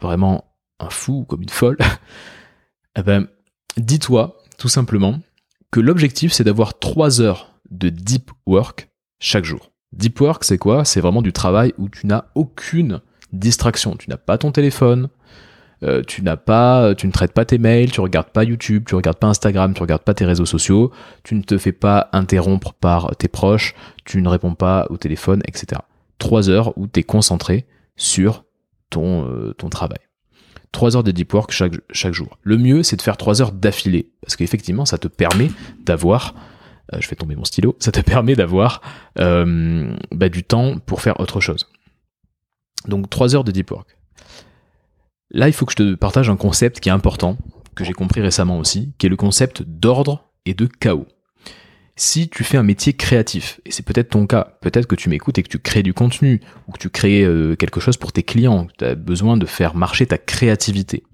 vraiment 0.00 0.45
un 0.80 0.90
fou 0.90 1.24
comme 1.24 1.42
une 1.42 1.48
folle, 1.48 1.78
eh 2.98 3.02
ben, 3.02 3.28
dis-toi 3.76 4.36
tout 4.58 4.68
simplement 4.68 5.20
que 5.70 5.80
l'objectif 5.80 6.32
c'est 6.32 6.44
d'avoir 6.44 6.78
3 6.78 7.20
heures 7.20 7.52
de 7.70 7.88
deep 7.88 8.30
work 8.46 8.88
chaque 9.18 9.44
jour. 9.44 9.72
Deep 9.92 10.20
work 10.20 10.44
c'est 10.44 10.58
quoi? 10.58 10.84
C'est 10.84 11.00
vraiment 11.00 11.22
du 11.22 11.32
travail 11.32 11.72
où 11.78 11.88
tu 11.88 12.06
n'as 12.06 12.26
aucune 12.34 13.00
distraction. 13.32 13.96
Tu 13.96 14.08
n'as 14.10 14.16
pas 14.16 14.38
ton 14.38 14.52
téléphone, 14.52 15.08
euh, 15.82 16.02
tu 16.06 16.22
n'as 16.22 16.36
pas, 16.36 16.94
tu 16.94 17.06
ne 17.06 17.12
traites 17.12 17.32
pas 17.32 17.44
tes 17.44 17.58
mails, 17.58 17.90
tu 17.90 18.00
regardes 18.00 18.30
pas 18.30 18.44
YouTube, 18.44 18.84
tu 18.86 18.94
regardes 18.94 19.18
pas 19.18 19.26
Instagram, 19.26 19.74
tu 19.74 19.82
regardes 19.82 20.02
pas 20.02 20.14
tes 20.14 20.24
réseaux 20.24 20.46
sociaux, 20.46 20.90
tu 21.22 21.34
ne 21.34 21.42
te 21.42 21.58
fais 21.58 21.72
pas 21.72 22.08
interrompre 22.12 22.72
par 22.72 23.14
tes 23.16 23.28
proches, 23.28 23.74
tu 24.04 24.22
ne 24.22 24.28
réponds 24.28 24.54
pas 24.54 24.86
au 24.90 24.96
téléphone, 24.96 25.42
etc. 25.46 25.80
3 26.18 26.48
heures 26.48 26.76
où 26.78 26.86
tu 26.86 27.00
es 27.00 27.02
concentré 27.02 27.66
sur 27.96 28.44
ton, 28.90 29.26
euh, 29.28 29.52
ton 29.52 29.68
travail. 29.68 29.98
3 30.76 30.94
heures 30.94 31.02
de 31.02 31.10
deep 31.10 31.32
work 31.32 31.52
chaque, 31.52 31.72
chaque 31.90 32.12
jour. 32.12 32.38
Le 32.42 32.58
mieux, 32.58 32.82
c'est 32.82 32.96
de 32.96 33.02
faire 33.02 33.16
3 33.16 33.40
heures 33.40 33.52
d'affilée, 33.52 34.10
parce 34.20 34.36
qu'effectivement, 34.36 34.84
ça 34.84 34.98
te 34.98 35.08
permet 35.08 35.50
d'avoir, 35.86 36.34
euh, 36.92 36.98
je 37.00 37.08
fais 37.08 37.16
tomber 37.16 37.34
mon 37.34 37.46
stylo, 37.46 37.76
ça 37.78 37.92
te 37.92 38.00
permet 38.00 38.36
d'avoir 38.36 38.82
euh, 39.18 39.96
bah, 40.12 40.28
du 40.28 40.44
temps 40.44 40.78
pour 40.78 41.00
faire 41.00 41.18
autre 41.18 41.40
chose. 41.40 41.66
Donc 42.88 43.08
3 43.08 43.34
heures 43.34 43.44
de 43.44 43.52
deep 43.52 43.70
work. 43.70 43.96
Là, 45.30 45.48
il 45.48 45.54
faut 45.54 45.64
que 45.64 45.72
je 45.72 45.76
te 45.76 45.94
partage 45.94 46.28
un 46.28 46.36
concept 46.36 46.80
qui 46.80 46.90
est 46.90 46.92
important, 46.92 47.38
que 47.74 47.82
j'ai 47.82 47.94
compris 47.94 48.20
récemment 48.20 48.58
aussi, 48.58 48.92
qui 48.98 49.06
est 49.06 49.10
le 49.10 49.16
concept 49.16 49.62
d'ordre 49.62 50.28
et 50.44 50.52
de 50.52 50.66
chaos 50.66 51.08
si 51.96 52.28
tu 52.28 52.44
fais 52.44 52.58
un 52.58 52.62
métier 52.62 52.92
créatif, 52.92 53.60
et 53.64 53.70
c'est 53.70 53.84
peut-être 53.84 54.10
ton 54.10 54.26
cas, 54.26 54.58
peut-être 54.60 54.86
que 54.86 54.94
tu 54.94 55.08
m'écoutes 55.08 55.38
et 55.38 55.42
que 55.42 55.48
tu 55.48 55.58
crées 55.58 55.82
du 55.82 55.94
contenu, 55.94 56.42
ou 56.68 56.72
que 56.72 56.78
tu 56.78 56.90
crées 56.90 57.24
euh, 57.24 57.56
quelque 57.56 57.80
chose 57.80 57.96
pour 57.96 58.12
tes 58.12 58.22
clients, 58.22 58.66
tu 58.78 58.84
as 58.84 58.94
besoin 58.94 59.38
de 59.38 59.46
faire 59.46 59.74
marcher 59.74 60.06
ta 60.06 60.18
créativité. 60.18 61.04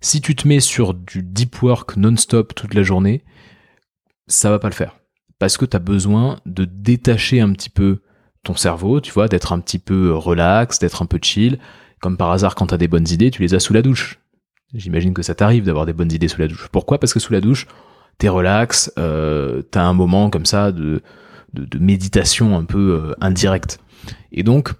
Si 0.00 0.20
tu 0.20 0.36
te 0.36 0.46
mets 0.46 0.60
sur 0.60 0.94
du 0.94 1.22
deep 1.22 1.60
work 1.62 1.96
non-stop 1.96 2.54
toute 2.54 2.74
la 2.74 2.84
journée, 2.84 3.24
ça 4.28 4.50
va 4.50 4.60
pas 4.60 4.68
le 4.68 4.74
faire. 4.74 4.96
Parce 5.40 5.56
que 5.56 5.64
tu 5.64 5.76
as 5.76 5.80
besoin 5.80 6.38
de 6.46 6.64
détacher 6.64 7.40
un 7.40 7.52
petit 7.52 7.70
peu 7.70 8.00
ton 8.44 8.54
cerveau, 8.54 9.00
tu 9.00 9.12
vois, 9.12 9.28
d'être 9.28 9.52
un 9.52 9.60
petit 9.60 9.78
peu 9.78 10.14
relax, 10.14 10.78
d'être 10.78 11.02
un 11.02 11.06
peu 11.06 11.18
chill. 11.20 11.58
Comme 12.00 12.16
par 12.16 12.30
hasard, 12.30 12.54
quand 12.54 12.68
tu 12.68 12.74
as 12.74 12.78
des 12.78 12.88
bonnes 12.88 13.08
idées, 13.08 13.30
tu 13.30 13.42
les 13.42 13.54
as 13.54 13.60
sous 13.60 13.72
la 13.72 13.82
douche. 13.82 14.20
J'imagine 14.72 15.12
que 15.12 15.22
ça 15.22 15.34
t'arrive 15.34 15.64
d'avoir 15.64 15.84
des 15.84 15.92
bonnes 15.92 16.12
idées 16.12 16.28
sous 16.28 16.40
la 16.40 16.48
douche. 16.48 16.68
Pourquoi? 16.70 17.00
Parce 17.00 17.12
que 17.12 17.20
sous 17.20 17.32
la 17.32 17.40
douche, 17.40 17.66
t'es 18.20 18.28
relax, 18.28 18.92
euh, 18.98 19.62
t'as 19.62 19.82
un 19.82 19.94
moment 19.94 20.30
comme 20.30 20.44
ça 20.44 20.72
de, 20.72 21.02
de, 21.54 21.78
méditation 21.78 22.56
un 22.56 22.64
peu 22.64 22.92
euh, 22.92 23.14
indirecte. 23.20 23.80
Et 24.30 24.42
donc, 24.42 24.72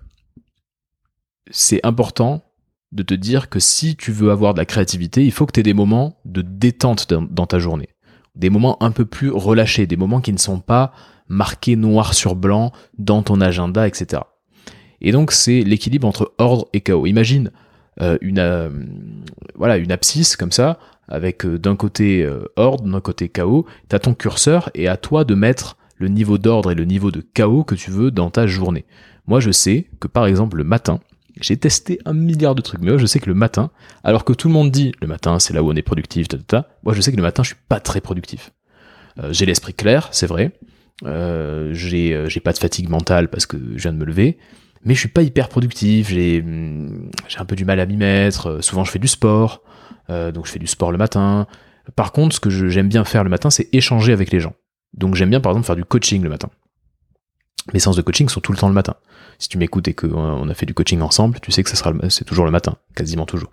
c'est 1.51 1.81
important 1.85 2.45
de 2.93 3.03
te 3.03 3.15
dire 3.15 3.49
que 3.49 3.59
si 3.59 3.97
tu 3.97 4.13
veux 4.13 4.31
avoir 4.31 4.53
de 4.53 4.59
la 4.59 4.67
créativité, 4.67 5.25
il 5.25 5.33
faut 5.33 5.47
que 5.47 5.53
tu 5.53 5.61
aies 5.61 5.65
des 5.65 5.75
moments 5.75 6.21
de 6.27 6.43
détente 6.43 7.09
dans, 7.13 7.47
ta 7.47 7.59
journée. 7.59 7.89
Des 8.37 8.51
moments 8.51 8.81
un 8.83 8.91
peu 8.91 9.07
plus 9.07 9.31
relâchés, 9.31 9.87
des 9.87 9.97
moments 9.97 10.21
qui 10.21 10.33
ne 10.33 10.39
sont 10.39 10.61
pas 10.61 10.93
marqués 11.27 11.77
noir 11.77 12.13
sur 12.13 12.37
blanc 12.37 12.73
dans 12.99 13.23
ton 13.23 13.41
agenda, 13.41 13.89
etc. 13.89 14.23
Et 15.01 15.13
donc 15.13 15.33
c'est 15.33 15.63
l'équilibre 15.63 16.07
entre 16.07 16.35
ordre 16.39 16.69
et 16.73 16.83
chaos. 16.83 17.07
Imagine 17.07 17.51
euh, 18.03 18.19
une, 18.21 18.39
euh, 18.39 18.69
voilà, 19.55 19.77
une 19.77 19.93
abscisse 19.93 20.37
comme 20.37 20.53
ça, 20.53 20.79
avec 21.11 21.45
euh, 21.45 21.59
d'un 21.59 21.77
côté 21.77 22.23
euh, 22.23 22.45
ordre, 22.57 22.85
d'un 22.85 23.01
côté 23.01 23.29
chaos, 23.29 23.67
tu 23.89 23.97
as 23.97 23.99
ton 23.99 24.15
curseur 24.15 24.71
et 24.75 24.89
à 24.89 24.97
toi 24.97 25.25
de 25.25 25.35
mettre 25.35 25.77
le 25.99 26.09
niveau 26.09 26.39
d'ordre 26.39 26.71
et 26.71 26.75
le 26.75 26.85
niveau 26.85 27.11
de 27.11 27.21
chaos 27.21 27.65
que 27.65 27.75
tu 27.75 27.91
veux 27.91 28.11
dans 28.11 28.31
ta 28.31 28.47
journée. 28.47 28.87
Moi 29.27 29.41
je 29.41 29.51
sais 29.51 29.89
que 29.99 30.09
par 30.09 30.27
exemple 30.27 30.57
le 30.57 30.65
matin, 30.65 31.01
j'ai 31.41 31.57
testé 31.57 31.99
un 32.07 32.13
milliard 32.13 32.55
de 32.55 32.63
trucs, 32.63 32.81
mais 32.81 32.99
je 32.99 33.07
sais 33.07 33.19
que 33.19 33.29
le 33.29 33.35
matin, 33.35 33.71
alors 34.05 34.25
que 34.25 34.33
tout 34.33 34.49
le 34.49 34.55
monde 34.55 34.71
dit 34.71 34.93
le 35.03 35.09
matin 35.09 35.39
c'est 35.39 35.53
là 35.53 35.63
où 35.63 35.71
on 35.71 35.75
est 35.75 35.83
productif, 35.83 36.27
moi 36.85 36.95
je 36.95 37.01
sais 37.01 37.11
que 37.11 37.17
le 37.17 37.23
matin 37.23 37.43
je 37.43 37.49
suis 37.49 37.63
pas 37.69 37.81
très 37.81 38.01
productif. 38.01 38.53
Euh, 39.19 39.33
j'ai 39.33 39.45
l'esprit 39.45 39.75
clair, 39.75 40.09
c'est 40.13 40.27
vrai, 40.27 40.53
j'ai, 41.03 42.41
pas 42.43 42.53
de 42.53 42.59
fatigue 42.59 42.89
mentale 42.89 43.29
parce 43.29 43.47
que 43.47 43.59
je 43.77 43.83
viens 43.83 43.93
de 43.93 43.99
me 43.99 44.05
lever, 44.05 44.39
mais 44.85 44.95
je 44.95 45.01
suis 45.01 45.09
pas 45.09 45.23
hyper 45.23 45.49
productif, 45.49 46.09
j'ai, 46.09 46.41
hum, 46.41 47.11
j'ai 47.29 47.39
un 47.39 47.45
peu 47.45 47.57
du 47.57 47.65
mal 47.65 47.81
à 47.81 47.87
m'y 47.87 47.97
mettre, 47.97 48.63
souvent 48.63 48.85
je 48.85 48.91
fais 48.91 48.99
du 48.99 49.09
sport, 49.09 49.63
euh, 50.09 50.33
donc 50.33 50.47
je 50.47 50.53
fais 50.53 50.59
du 50.59 50.67
sport 50.67 50.93
le 50.93 50.99
matin. 50.99 51.47
Par 51.97 52.13
contre, 52.13 52.37
ce 52.37 52.41
que 52.41 52.51
j'aime 52.51 52.89
bien 52.89 53.05
faire 53.05 53.25
le 53.25 53.31
matin, 53.31 53.51
c'est 53.51 53.69
échanger 53.73 54.13
avec 54.13 54.31
les 54.31 54.41
gens. 54.41 54.55
Donc 54.95 55.15
j'aime 55.15 55.31
bien 55.31 55.41
par 55.41 55.53
exemple 55.53 55.67
faire 55.67 55.77
du 55.77 55.85
coaching 55.85 56.23
le 56.23 56.29
matin. 56.29 56.49
mes 57.73 57.81
séances 57.81 57.97
de 57.97 58.03
coaching 58.03 58.29
sont 58.29 58.41
tout 58.41 58.53
le 58.53 58.59
temps 58.59 58.69
le 58.69 58.75
matin. 58.75 58.95
Si 59.39 59.49
tu 59.49 59.57
m'écoutes 59.57 59.89
et 59.89 59.95
qu'on 59.95 60.49
a 60.49 60.55
fait 60.55 60.67
du 60.67 60.75
coaching 60.75 61.01
ensemble, 61.01 61.41
tu 61.41 61.51
sais 61.51 61.63
que 61.63 61.71
ça 61.71 61.77
sera 61.77 61.93
c'est 62.11 62.25
toujours 62.25 62.45
le 62.45 62.51
matin, 62.51 62.77
quasiment 62.95 63.25
toujours. 63.25 63.51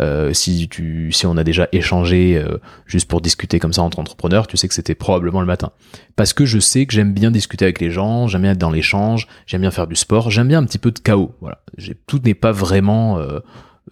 Euh, 0.00 0.32
si 0.32 0.68
tu 0.68 1.10
si 1.12 1.26
on 1.26 1.36
a 1.36 1.44
déjà 1.44 1.68
échangé 1.72 2.36
euh, 2.36 2.58
juste 2.86 3.08
pour 3.08 3.20
discuter 3.20 3.58
comme 3.58 3.72
ça 3.72 3.82
entre 3.82 3.98
entrepreneurs, 3.98 4.46
tu 4.46 4.56
sais 4.56 4.68
que 4.68 4.74
c'était 4.74 4.94
probablement 4.94 5.40
le 5.40 5.46
matin. 5.46 5.70
Parce 6.16 6.34
que 6.34 6.44
je 6.44 6.58
sais 6.58 6.84
que 6.86 6.92
j'aime 6.92 7.14
bien 7.14 7.30
discuter 7.30 7.64
avec 7.64 7.80
les 7.80 7.90
gens, 7.90 8.26
j'aime 8.26 8.42
bien 8.42 8.52
être 8.52 8.58
dans 8.58 8.70
l'échange, 8.70 9.26
j'aime 9.46 9.62
bien 9.62 9.70
faire 9.70 9.86
du 9.86 9.96
sport, 9.96 10.30
j'aime 10.30 10.48
bien 10.48 10.58
un 10.58 10.66
petit 10.66 10.78
peu 10.78 10.90
de 10.90 10.98
chaos. 10.98 11.34
Voilà, 11.40 11.62
tout 12.06 12.20
n'est 12.24 12.34
pas 12.34 12.52
vraiment 12.52 13.18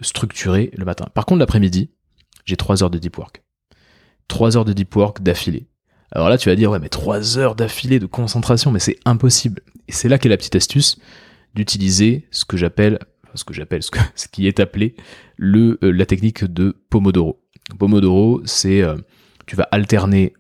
structuré 0.01 0.71
le 0.77 0.85
matin. 0.85 1.07
Par 1.15 1.27
contre, 1.27 1.41
l'après-midi, 1.41 1.91
j'ai 2.45 2.57
trois 2.57 2.83
heures 2.83 2.91
de 2.91 2.99
deep 2.99 3.19
work. 3.19 3.43
Trois 4.29 4.57
heures 4.57 4.65
de 4.65 4.73
deep 4.73 4.95
work 4.95 5.23
d'affilée. 5.23 5.67
Alors 6.13 6.29
là, 6.29 6.39
tu 6.39 6.49
vas 6.49 6.57
dire, 6.57 6.71
ouais, 6.71 6.79
mais 6.79 6.89
trois 6.89 7.39
heures 7.39 7.55
d'affilée 7.55 7.99
de 7.99 8.07
concentration, 8.07 8.73
mais 8.73 8.81
c'est 8.81 8.99
impossible. 9.05 9.63
Et 9.89 9.93
c'est 9.93 10.09
là 10.09 10.19
qu'est 10.19 10.29
la 10.29 10.37
petite 10.37 10.57
astuce 10.57 10.99
d'utiliser 11.55 12.27
ce 12.31 12.45
que 12.45 12.57
j'appelle, 12.57 12.99
ce 13.35 13.45
que 13.45 13.55
j'appelle, 13.55 13.83
ce, 13.83 13.91
qui 14.33 14.47
est 14.47 14.61
appelé 14.61 14.97
euh, 15.41 15.77
la 15.81 16.07
technique 16.07 16.45
de 16.45 16.77
Pomodoro. 16.91 17.43
Pomodoro, 17.79 18.41
c'est, 18.45 18.83
euh, 18.83 18.97
tu 19.47 19.57
vas 19.57 19.69
alterner 19.71 20.35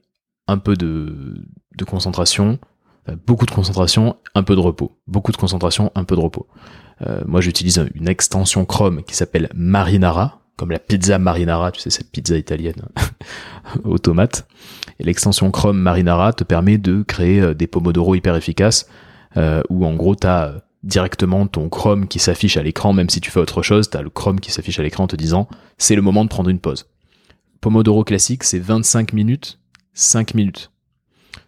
un 0.48 0.58
peu 0.58 0.74
de, 0.74 1.44
de 1.76 1.84
concentration, 1.84 2.58
beaucoup 3.26 3.46
de 3.46 3.50
concentration, 3.50 4.16
un 4.34 4.42
peu 4.42 4.54
de 4.54 4.60
repos. 4.60 4.96
Beaucoup 5.06 5.32
de 5.32 5.36
concentration, 5.36 5.92
un 5.94 6.04
peu 6.04 6.16
de 6.16 6.20
repos. 6.20 6.48
Euh, 7.06 7.20
moi, 7.26 7.40
j'utilise 7.40 7.84
une 7.94 8.08
extension 8.08 8.64
Chrome 8.64 9.02
qui 9.02 9.14
s'appelle 9.14 9.48
Marinara, 9.54 10.40
comme 10.56 10.70
la 10.70 10.78
pizza 10.78 11.18
marinara, 11.18 11.72
tu 11.72 11.80
sais, 11.80 11.88
cette 11.88 12.10
pizza 12.10 12.36
italienne 12.36 12.82
aux 13.84 13.98
tomates. 13.98 14.46
Et 14.98 15.04
l'extension 15.04 15.50
Chrome 15.50 15.78
Marinara 15.78 16.34
te 16.34 16.44
permet 16.44 16.76
de 16.76 17.02
créer 17.02 17.40
euh, 17.40 17.54
des 17.54 17.66
Pomodoro 17.66 18.14
hyper 18.14 18.36
efficaces, 18.36 18.86
euh, 19.36 19.62
où 19.70 19.86
en 19.86 19.94
gros, 19.94 20.14
tu 20.14 20.26
as 20.26 20.62
directement 20.82 21.46
ton 21.46 21.68
Chrome 21.68 22.08
qui 22.08 22.18
s'affiche 22.18 22.56
à 22.56 22.62
l'écran, 22.62 22.92
même 22.92 23.08
si 23.08 23.20
tu 23.20 23.30
fais 23.30 23.40
autre 23.40 23.62
chose, 23.62 23.88
tu 23.88 23.96
as 23.96 24.02
le 24.02 24.10
Chrome 24.10 24.40
qui 24.40 24.52
s'affiche 24.52 24.78
à 24.78 24.82
l'écran 24.82 25.06
te 25.06 25.16
disant, 25.16 25.48
c'est 25.78 25.94
le 25.94 26.02
moment 26.02 26.24
de 26.24 26.28
prendre 26.28 26.50
une 26.50 26.58
pause. 26.58 26.86
Pomodoro 27.60 28.04
classique, 28.04 28.44
c'est 28.44 28.58
25 28.58 29.12
minutes, 29.12 29.58
5 29.94 30.34
minutes. 30.34 30.70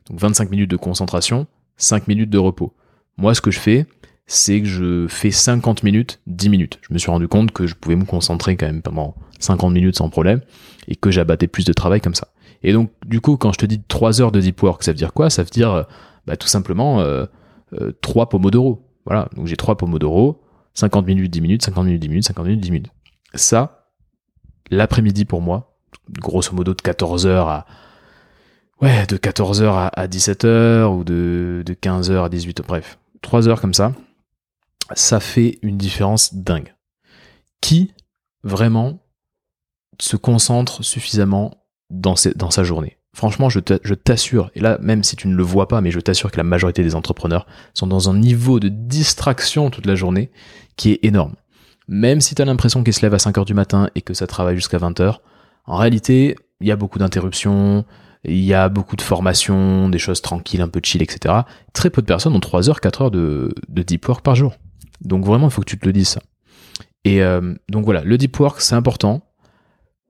Donc 0.09 0.21
25 0.21 0.51
minutes 0.51 0.71
de 0.71 0.77
concentration, 0.77 1.47
5 1.77 2.09
minutes 2.09 2.31
de 2.31 2.39
repos. 2.39 2.75
Moi, 3.17 3.35
ce 3.35 3.41
que 3.41 3.51
je 3.51 3.59
fais, 3.59 3.87
c'est 4.27 4.61
que 4.61 4.67
je 4.67 5.07
fais 5.09 5.31
50 5.31 5.83
minutes, 5.83 6.21
10 6.27 6.49
minutes. 6.49 6.79
Je 6.83 6.95
me 6.95 6.99
suis 6.99 7.11
rendu 7.11 7.29
compte 7.29 7.53
que 7.53 7.67
je 7.67 7.75
pouvais 7.75 7.97
me 7.97 8.05
concentrer 8.05 8.57
quand 8.57 8.67
même 8.67 8.83
pendant 8.83 9.15
50 9.41 9.73
minutes 9.73 9.97
sans 9.97 10.09
problème 10.09 10.41
et 10.89 10.97
que 10.97 11.11
j'abattais 11.11 11.49
plus 11.49 11.65
de 11.65 11.73
travail 11.73 12.01
comme 12.01 12.15
ça. 12.15 12.29
Et 12.63 12.73
donc, 12.73 12.91
du 13.05 13.21
coup, 13.21 13.37
quand 13.37 13.53
je 13.53 13.59
te 13.59 13.67
dis 13.67 13.83
3 13.83 14.21
heures 14.21 14.33
de 14.33 14.41
deep 14.41 14.63
work, 14.63 14.83
ça 14.83 14.93
veut 14.93 14.97
dire 14.97 15.13
quoi? 15.13 15.31
Ça 15.31 15.43
veut 15.43 15.51
dire 15.51 15.73
euh, 15.73 15.83
bah, 16.27 16.37
tout 16.37 16.47
simplement 16.49 17.01
euh, 17.01 17.27
euh, 17.81 17.93
3 18.01 18.29
pomodoro. 18.29 18.89
Voilà, 19.05 19.29
donc 19.35 19.49
j'ai 19.49 19.57
3 19.57 19.77
pomodoro, 19.77 20.43
50 20.75 21.07
minutes, 21.07 21.31
10 21.31 21.41
minutes, 21.41 21.65
50 21.65 21.87
minutes, 21.87 22.01
10 22.01 22.09
minutes, 22.09 22.25
50 22.25 22.47
minutes, 22.47 22.61
10 22.61 22.71
minutes. 22.71 22.93
Ça, 23.35 23.89
l'après-midi 24.71 25.25
pour 25.25 25.41
moi, 25.41 25.77
grosso 26.21 26.55
modo 26.55 26.73
de 26.73 26.81
14h 26.81 27.29
à 27.29 27.67
ouais, 28.81 29.07
de 29.07 29.17
14h 29.17 29.91
à, 29.93 30.07
17h 30.07 30.85
ou 30.87 31.03
de, 31.03 31.63
de 31.67 31.75
15h 31.75 32.25
à 32.25 32.29
18h, 32.29 32.63
bref, 32.67 32.99
3 33.23 33.49
heures 33.49 33.61
comme 33.61 33.75
ça, 33.75 33.93
ça 34.95 35.21
fait 35.21 35.59
une 35.63 35.79
différence 35.79 36.35
dingue. 36.35 36.75
Qui 37.61 37.93
vraiment 38.43 39.01
se 40.01 40.17
concentre 40.17 40.83
suffisamment 40.83 41.65
dans, 41.91 42.17
sa 42.17 42.65
journée? 42.65 42.99
Franchement, 43.15 43.51
je 43.51 43.61
t'assure, 43.61 44.51
et 44.55 44.61
là, 44.61 44.79
même 44.81 45.03
si 45.03 45.17
tu 45.17 45.29
ne 45.29 45.37
le 45.37 45.43
vois 45.43 45.69
pas, 45.69 45.81
mais 45.81 45.91
je 45.91 46.01
t'assure 46.01 46.31
que 46.31 46.39
la 46.39 46.45
majorité 46.45 46.83
des 46.83 46.95
entrepreneurs 46.95 47.47
sont 47.75 47.87
dans 47.87 48.09
un 48.09 48.17
niveau 48.17 48.59
de 48.59 48.69
distraction 48.69 49.71
toute 49.71 49.87
la 49.87 49.95
journée 49.95 50.31
qui 50.77 50.93
est 50.93 51.05
énorme. 51.05 51.35
Même 51.89 52.21
si 52.21 52.35
tu 52.35 52.43
as 52.43 52.45
l'impression 52.45 52.83
qu'ils 52.83 52.95
se 52.95 53.03
lèvent 53.03 53.15
à 53.15 53.19
5h 53.19 53.45
du 53.45 53.55
matin 53.55 53.91
et 53.95 54.01
que 54.01 54.15
ça 54.15 54.27
travaille 54.27 54.57
jusqu'à 54.57 54.79
20h, 54.79 55.19
en 55.67 55.77
réalité, 55.77 56.37
il 56.61 56.67
y 56.67 56.73
a 56.73 56.77
beaucoup 56.77 56.99
d'interruptions, 56.99 57.85
il 58.25 58.43
y 58.43 58.55
a 58.55 58.69
beaucoup 58.69 58.97
de 58.97 59.03
formations, 59.03 59.89
des 59.89 59.99
choses 59.99 60.23
tranquilles, 60.23 60.63
un 60.63 60.69
peu 60.69 60.81
chill, 60.83 61.03
etc. 61.03 61.35
Très 61.73 61.91
peu 61.91 62.01
de 62.01 62.07
personnes 62.07 62.35
ont 62.35 62.41
3 62.41 62.71
heures, 62.71 62.81
4 62.81 63.03
heures 63.03 63.11
de 63.11 63.53
deep 63.69 64.09
work 64.09 64.23
par 64.23 64.37
jour. 64.37 64.55
Donc 65.05 65.25
vraiment, 65.25 65.49
il 65.49 65.53
faut 65.53 65.61
que 65.63 65.69
tu 65.69 65.79
te 65.79 65.87
le 65.87 65.93
dises. 65.93 66.19
Et 67.05 67.23
euh, 67.23 67.55
donc 67.69 67.85
voilà, 67.85 68.03
le 68.03 68.17
deep 68.19 68.39
work, 68.39 68.61
c'est 68.61 68.75
important. 68.75 69.23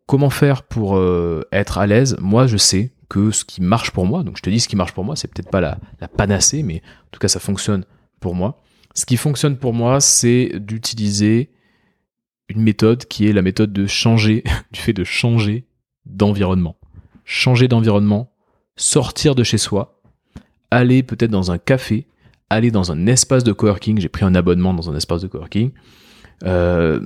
Comment 0.06 0.30
faire 0.30 0.62
pour 0.62 0.96
euh, 0.96 1.42
être 1.52 1.78
à 1.78 1.86
l'aise? 1.86 2.16
Moi, 2.20 2.46
je 2.46 2.56
sais 2.56 2.92
que 3.08 3.30
ce 3.30 3.44
qui 3.44 3.62
marche 3.62 3.90
pour 3.90 4.06
moi, 4.06 4.22
donc 4.22 4.36
je 4.36 4.42
te 4.42 4.50
dis 4.50 4.60
ce 4.60 4.68
qui 4.68 4.76
marche 4.76 4.92
pour 4.92 5.04
moi, 5.04 5.16
c'est 5.16 5.28
peut-être 5.28 5.50
pas 5.50 5.60
la, 5.60 5.78
la 6.00 6.08
panacée, 6.08 6.62
mais 6.62 6.76
en 6.76 7.08
tout 7.10 7.20
cas, 7.20 7.28
ça 7.28 7.40
fonctionne 7.40 7.84
pour 8.20 8.34
moi. 8.34 8.62
Ce 8.94 9.06
qui 9.06 9.16
fonctionne 9.16 9.56
pour 9.56 9.72
moi, 9.72 10.00
c'est 10.00 10.52
d'utiliser 10.58 11.50
une 12.48 12.62
méthode 12.62 13.06
qui 13.06 13.26
est 13.26 13.32
la 13.32 13.42
méthode 13.42 13.72
de 13.72 13.86
changer, 13.86 14.44
du 14.72 14.80
fait 14.80 14.92
de 14.92 15.04
changer 15.04 15.66
d'environnement. 16.04 16.76
Changer 17.24 17.68
d'environnement, 17.68 18.32
sortir 18.76 19.34
de 19.34 19.44
chez 19.44 19.58
soi, 19.58 20.02
aller 20.70 21.02
peut-être 21.02 21.30
dans 21.30 21.50
un 21.50 21.58
café, 21.58 22.06
aller 22.52 22.70
dans 22.70 22.92
un 22.92 23.06
espace 23.06 23.44
de 23.44 23.52
coworking, 23.52 24.00
j'ai 24.00 24.08
pris 24.08 24.24
un 24.24 24.34
abonnement 24.34 24.74
dans 24.74 24.90
un 24.90 24.96
espace 24.96 25.22
de 25.22 25.28
coworking, 25.28 25.72
euh, 26.44 27.00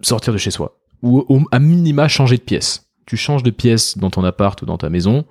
sortir 0.00 0.32
de 0.32 0.38
chez 0.38 0.50
soi. 0.50 0.78
Ou 1.02 1.46
à 1.52 1.58
minima 1.58 2.08
changer 2.08 2.38
de 2.38 2.42
pièce. 2.42 2.88
Tu 3.04 3.18
changes 3.18 3.42
de 3.42 3.50
pièce 3.50 3.98
dans 3.98 4.08
ton 4.08 4.24
appart 4.24 4.60
ou 4.62 4.66
dans 4.66 4.78
ta 4.78 4.88
maison, 4.88 5.26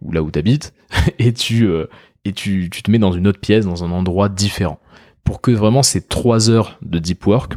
ou 0.00 0.12
là 0.12 0.22
où 0.22 0.30
tu 0.30 0.38
habites, 0.38 0.72
et, 1.18 1.34
tu, 1.34 1.66
euh, 1.66 1.86
et 2.24 2.32
tu, 2.32 2.70
tu, 2.70 2.82
te 2.82 2.90
mets 2.90 2.98
dans 2.98 3.12
une 3.12 3.28
autre 3.28 3.40
pièce, 3.40 3.66
dans 3.66 3.84
un 3.84 3.90
endroit 3.90 4.28
différent. 4.28 4.80
Pour 5.24 5.42
que 5.42 5.50
vraiment 5.50 5.82
ces 5.82 6.00
3 6.00 6.48
heures 6.48 6.78
de 6.80 6.98
deep 6.98 7.26
work, 7.26 7.56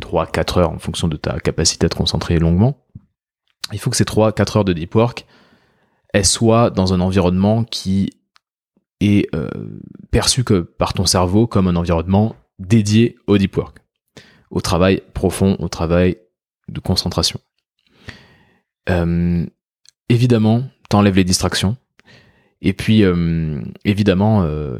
3-4 0.00 0.58
heures 0.58 0.70
en 0.70 0.78
fonction 0.78 1.06
de 1.06 1.16
ta 1.16 1.38
capacité 1.38 1.86
à 1.86 1.88
te 1.88 1.94
concentrer 1.94 2.38
longuement, 2.40 2.84
il 3.72 3.78
faut 3.78 3.90
que 3.90 3.96
ces 3.96 4.04
3-4 4.04 4.58
heures 4.58 4.64
de 4.64 4.72
deep 4.72 4.94
work, 4.94 5.26
elles 6.12 6.26
soient 6.26 6.70
dans 6.70 6.94
un 6.94 7.00
environnement 7.00 7.64
qui 7.64 8.10
est 9.00 9.34
euh, 9.34 9.48
perçu 10.10 10.44
par 10.78 10.92
ton 10.92 11.06
cerveau 11.06 11.46
comme 11.46 11.68
un 11.68 11.76
environnement 11.76 12.36
dédié 12.58 13.16
au 13.26 13.38
deep 13.38 13.56
work, 13.56 13.78
au 14.50 14.60
travail 14.60 15.02
profond, 15.14 15.56
au 15.60 15.68
travail 15.68 16.18
de 16.68 16.80
concentration. 16.80 17.40
Euh, 18.90 19.46
évidemment, 20.08 20.64
t'enlèves 20.88 21.16
les 21.16 21.24
distractions. 21.24 21.76
Et 22.60 22.72
puis, 22.72 23.04
euh, 23.04 23.60
évidemment, 23.84 24.42
euh, 24.42 24.78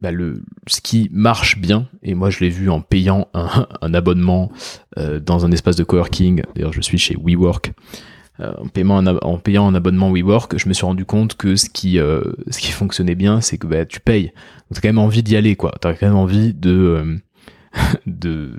bah 0.00 0.10
le, 0.10 0.42
ce 0.66 0.80
qui 0.80 1.08
marche 1.12 1.58
bien, 1.58 1.88
et 2.02 2.14
moi 2.14 2.30
je 2.30 2.40
l'ai 2.40 2.48
vu 2.48 2.70
en 2.70 2.80
payant 2.80 3.28
un, 3.34 3.66
un 3.80 3.94
abonnement 3.94 4.50
dans 4.96 5.44
un 5.44 5.50
espace 5.50 5.76
de 5.76 5.84
coworking, 5.84 6.42
d'ailleurs 6.54 6.72
je 6.72 6.80
suis 6.80 6.98
chez 6.98 7.16
WeWork, 7.16 7.72
euh, 8.40 8.52
en, 9.22 9.38
payant 9.38 9.66
un 9.66 9.74
abonnement 9.74 10.10
WeWork, 10.10 10.58
je 10.58 10.68
me 10.68 10.74
suis 10.74 10.84
rendu 10.84 11.04
compte 11.04 11.36
que 11.36 11.54
ce 11.54 11.70
qui, 11.70 12.00
euh, 12.00 12.20
fonctionnait 12.72 13.14
bien, 13.14 13.40
c'est 13.40 13.58
que 13.58 13.66
bah, 13.66 13.86
tu 13.86 14.00
payes. 14.00 14.26
Donc 14.26 14.74
t'as 14.74 14.80
quand 14.80 14.88
même 14.88 14.98
envie 14.98 15.22
d'y 15.22 15.36
aller, 15.36 15.54
quoi. 15.54 15.72
T'as 15.80 15.94
quand 15.94 16.06
même 16.06 16.16
envie 16.16 16.52
de, 16.52 16.70
euh, 16.70 17.16
de, 18.06 18.58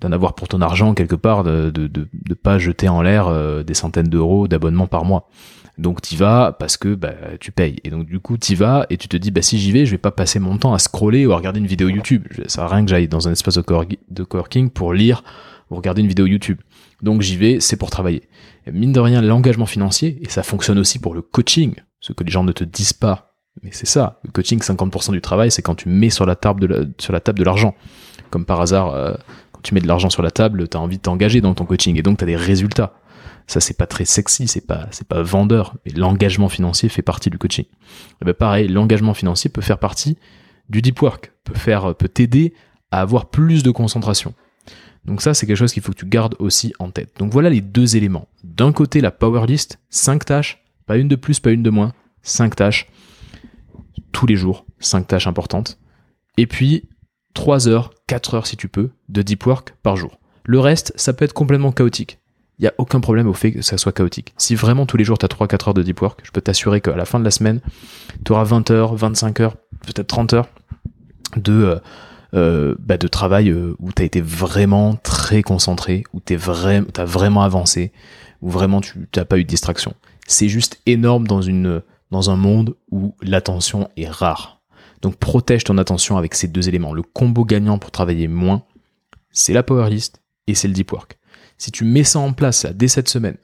d'en 0.00 0.12
avoir 0.12 0.34
pour 0.34 0.48
ton 0.48 0.60
argent 0.60 0.94
quelque 0.94 1.14
part, 1.14 1.44
de, 1.44 1.70
de, 1.70 1.86
de, 1.86 2.08
de 2.12 2.34
pas 2.34 2.58
jeter 2.58 2.88
en 2.88 3.02
l'air 3.02 3.64
des 3.64 3.74
centaines 3.74 4.08
d'euros 4.08 4.48
d'abonnement 4.48 4.86
par 4.86 5.04
mois. 5.04 5.28
Donc 5.76 6.00
t'y 6.00 6.16
vas 6.16 6.56
parce 6.58 6.76
que 6.76 6.94
bah, 6.94 7.12
tu 7.38 7.52
payes. 7.52 7.76
Et 7.84 7.90
donc 7.90 8.06
du 8.06 8.18
coup 8.18 8.38
t'y 8.38 8.54
vas 8.54 8.86
et 8.90 8.96
tu 8.96 9.08
te 9.08 9.16
dis 9.16 9.30
bah 9.30 9.42
si 9.42 9.58
j'y 9.58 9.72
vais, 9.72 9.84
je 9.84 9.90
vais 9.90 9.98
pas 9.98 10.10
passer 10.10 10.38
mon 10.38 10.56
temps 10.56 10.72
à 10.72 10.78
scroller 10.78 11.26
ou 11.26 11.32
à 11.32 11.36
regarder 11.36 11.60
une 11.60 11.66
vidéo 11.66 11.88
YouTube. 11.88 12.26
Ça 12.34 12.48
sert 12.48 12.64
à 12.64 12.68
rien 12.68 12.84
que 12.84 12.90
j'aille 12.90 13.08
dans 13.08 13.28
un 13.28 13.32
espace 13.32 13.56
de 13.56 14.22
coworking 14.24 14.70
pour 14.70 14.94
lire 14.94 15.22
ou 15.70 15.76
regarder 15.76 16.02
une 16.02 16.08
vidéo 16.08 16.26
YouTube. 16.26 16.60
Donc 17.02 17.22
j'y 17.22 17.36
vais, 17.36 17.60
c'est 17.60 17.76
pour 17.76 17.90
travailler. 17.90 18.22
Mine 18.70 18.92
de 18.92 19.00
rien, 19.00 19.22
l'engagement 19.22 19.66
financier, 19.66 20.18
et 20.22 20.28
ça 20.28 20.42
fonctionne 20.42 20.78
aussi 20.78 20.98
pour 20.98 21.14
le 21.14 21.22
coaching, 21.22 21.74
ce 22.00 22.12
que 22.12 22.24
les 22.24 22.30
gens 22.30 22.44
ne 22.44 22.52
te 22.52 22.64
disent 22.64 22.92
pas. 22.92 23.34
Mais 23.62 23.70
c'est 23.72 23.86
ça, 23.86 24.20
le 24.24 24.30
coaching, 24.30 24.60
50% 24.60 25.12
du 25.12 25.20
travail, 25.20 25.50
c'est 25.50 25.62
quand 25.62 25.74
tu 25.74 25.88
mets 25.88 26.10
sur 26.10 26.26
la 26.26 26.36
table 26.36 26.66
de 26.68 27.44
l'argent. 27.44 27.74
Comme 28.30 28.44
par 28.44 28.60
hasard, 28.60 28.94
euh, 28.94 29.14
quand 29.52 29.60
tu 29.62 29.74
mets 29.74 29.80
de 29.80 29.88
l'argent 29.88 30.10
sur 30.10 30.22
la 30.22 30.30
table, 30.30 30.68
tu 30.68 30.76
as 30.76 30.80
envie 30.80 30.98
de 30.98 31.02
t'engager 31.02 31.40
dans 31.40 31.54
ton 31.54 31.64
coaching, 31.64 31.96
et 31.96 32.02
donc 32.02 32.18
tu 32.18 32.24
as 32.24 32.26
des 32.26 32.36
résultats. 32.36 32.94
Ça, 33.46 33.58
c'est 33.58 33.76
pas 33.76 33.86
très 33.86 34.04
sexy, 34.04 34.46
c'est 34.46 34.66
pas, 34.66 34.88
pas 35.08 35.22
vendeur, 35.22 35.74
mais 35.84 35.92
l'engagement 35.92 36.48
financier 36.48 36.88
fait 36.88 37.02
partie 37.02 37.30
du 37.30 37.38
coaching. 37.38 37.64
Et 38.22 38.24
ben 38.24 38.34
pareil, 38.34 38.68
l'engagement 38.68 39.14
financier 39.14 39.50
peut 39.50 39.60
faire 39.60 39.78
partie 39.78 40.16
du 40.68 40.82
deep 40.82 41.02
work, 41.02 41.32
peut 41.42 41.54
peut 41.98 42.08
t'aider 42.08 42.54
à 42.92 43.00
avoir 43.00 43.30
plus 43.30 43.64
de 43.64 43.72
concentration. 43.72 44.34
Donc 45.04 45.22
ça, 45.22 45.34
c'est 45.34 45.46
quelque 45.46 45.56
chose 45.56 45.72
qu'il 45.72 45.82
faut 45.82 45.92
que 45.92 45.98
tu 45.98 46.06
gardes 46.06 46.36
aussi 46.38 46.72
en 46.78 46.90
tête. 46.90 47.12
Donc 47.18 47.32
voilà 47.32 47.50
les 47.50 47.60
deux 47.60 47.96
éléments. 47.96 48.28
D'un 48.44 48.72
côté, 48.72 49.00
la 49.00 49.10
power 49.10 49.46
list, 49.46 49.78
5 49.90 50.24
tâches, 50.24 50.62
pas 50.86 50.96
une 50.96 51.08
de 51.08 51.16
plus, 51.16 51.40
pas 51.40 51.50
une 51.50 51.62
de 51.62 51.70
moins, 51.70 51.92
5 52.22 52.56
tâches 52.56 52.88
tous 54.12 54.26
les 54.26 54.36
jours, 54.36 54.66
5 54.80 55.06
tâches 55.06 55.26
importantes. 55.26 55.78
Et 56.36 56.46
puis 56.46 56.88
3 57.34 57.68
heures, 57.68 57.94
4 58.06 58.34
heures 58.34 58.46
si 58.46 58.56
tu 58.56 58.68
peux, 58.68 58.90
de 59.08 59.22
deep 59.22 59.46
work 59.46 59.74
par 59.82 59.96
jour. 59.96 60.18
Le 60.44 60.58
reste, 60.58 60.92
ça 60.96 61.12
peut 61.12 61.24
être 61.24 61.32
complètement 61.32 61.72
chaotique. 61.72 62.18
Il 62.58 62.62
n'y 62.62 62.68
a 62.68 62.74
aucun 62.76 63.00
problème 63.00 63.26
au 63.26 63.32
fait 63.32 63.52
que 63.52 63.62
ça 63.62 63.78
soit 63.78 63.92
chaotique. 63.92 64.34
Si 64.36 64.54
vraiment 64.54 64.84
tous 64.84 64.98
les 64.98 65.04
jours 65.04 65.16
tu 65.16 65.24
as 65.24 65.28
3-4 65.28 65.68
heures 65.68 65.74
de 65.74 65.82
deep 65.82 66.02
work, 66.02 66.20
je 66.22 66.30
peux 66.30 66.42
t'assurer 66.42 66.82
qu'à 66.82 66.94
la 66.94 67.06
fin 67.06 67.18
de 67.18 67.24
la 67.24 67.30
semaine, 67.30 67.60
tu 68.24 68.32
auras 68.32 68.44
20 68.44 68.70
heures, 68.70 68.94
25 68.94 69.40
heures, 69.40 69.56
peut-être 69.86 70.08
30 70.08 70.34
heures 70.34 70.48
de, 71.36 71.80
bah, 72.32 72.96
de 72.96 73.08
travail 73.08 73.52
où 73.52 73.92
tu 73.92 74.02
as 74.02 74.04
été 74.04 74.20
vraiment 74.20 74.96
très 74.96 75.42
concentré, 75.42 76.04
où 76.12 76.20
tu 76.20 76.34
as 76.34 77.04
vraiment 77.04 77.42
avancé, 77.42 77.92
où 78.42 78.50
vraiment 78.50 78.80
tu 78.80 79.08
n'as 79.16 79.24
pas 79.24 79.38
eu 79.38 79.44
de 79.44 79.48
distraction. 79.48 79.94
C'est 80.26 80.48
juste 80.48 80.80
énorme 80.86 81.26
dans, 81.26 81.42
une, 81.42 81.82
dans 82.10 82.30
un 82.30 82.36
monde 82.36 82.76
où 82.90 83.14
l'attention 83.22 83.88
est 83.96 84.08
rare. 84.08 84.60
Donc 85.02 85.16
protège 85.16 85.64
ton 85.64 85.78
attention 85.78 86.18
avec 86.18 86.34
ces 86.34 86.48
deux 86.48 86.68
éléments. 86.68 86.92
Le 86.92 87.02
combo 87.02 87.44
gagnant 87.44 87.78
pour 87.78 87.90
travailler 87.90 88.28
moins, 88.28 88.64
c'est 89.32 89.52
la 89.52 89.62
power 89.62 89.88
list 89.90 90.20
et 90.46 90.54
c'est 90.54 90.68
le 90.68 90.74
deep 90.74 90.92
work. 90.92 91.18
Si 91.58 91.70
tu 91.70 91.84
mets 91.84 92.04
ça 92.04 92.18
en 92.18 92.32
place 92.32 92.66
dès 92.66 92.88
cette 92.88 93.08
semaine, 93.08 93.36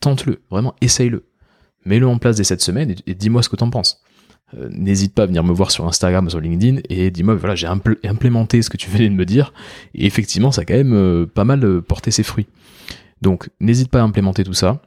tente-le, 0.00 0.42
vraiment 0.50 0.74
essaye-le. 0.80 1.28
Mets-le 1.84 2.06
en 2.06 2.18
place 2.18 2.36
dès 2.36 2.44
cette 2.44 2.60
semaine 2.60 2.94
et, 3.06 3.14
dis-moi 3.14 3.42
ce 3.42 3.48
que 3.48 3.56
t'en 3.56 3.70
penses. 3.70 4.02
Euh, 4.58 4.68
n'hésite 4.70 5.14
pas 5.14 5.22
à 5.22 5.26
venir 5.26 5.44
me 5.44 5.52
voir 5.52 5.70
sur 5.70 5.86
Instagram 5.86 6.28
sur 6.28 6.40
LinkedIn 6.40 6.80
et 6.90 7.10
dis-moi, 7.10 7.34
voilà, 7.34 7.54
j'ai 7.54 7.66
implémenté 7.66 8.60
ce 8.60 8.68
que 8.68 8.76
tu 8.76 8.90
venais 8.90 9.08
de 9.08 9.14
me 9.14 9.24
dire 9.24 9.52
et 9.94 10.06
effectivement, 10.06 10.52
ça 10.52 10.62
a 10.62 10.64
quand 10.64 10.74
même 10.74 10.94
euh, 10.94 11.26
pas 11.26 11.44
mal 11.44 11.64
euh, 11.64 11.80
porté 11.80 12.10
ses 12.10 12.22
fruits. 12.22 12.46
Donc, 13.22 13.48
n'hésite 13.60 13.88
pas 13.90 14.00
à 14.00 14.02
implémenter 14.02 14.44
tout 14.44 14.52
ça. 14.52 14.82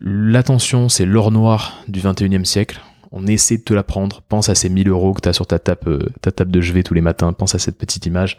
L'attention, 0.00 0.88
c'est 0.88 1.06
l'or 1.06 1.30
noir 1.30 1.82
du 1.88 2.00
21e 2.00 2.44
siècle 2.44 2.80
on 3.14 3.26
essaie 3.26 3.58
de 3.58 3.62
te 3.62 3.74
la 3.74 3.82
prendre. 3.82 4.22
Pense 4.22 4.48
à 4.48 4.54
ces 4.54 4.70
1000 4.70 4.88
euros 4.88 5.12
que 5.12 5.20
tu 5.20 5.28
as 5.28 5.34
sur 5.34 5.46
ta 5.46 5.58
table, 5.58 5.86
euh, 5.86 6.30
ta 6.30 6.46
de 6.46 6.60
chevet 6.62 6.82
tous 6.82 6.94
les 6.94 7.02
matins. 7.02 7.30
Pense 7.34 7.54
à 7.54 7.58
cette 7.58 7.76
petite 7.76 8.06
image. 8.06 8.38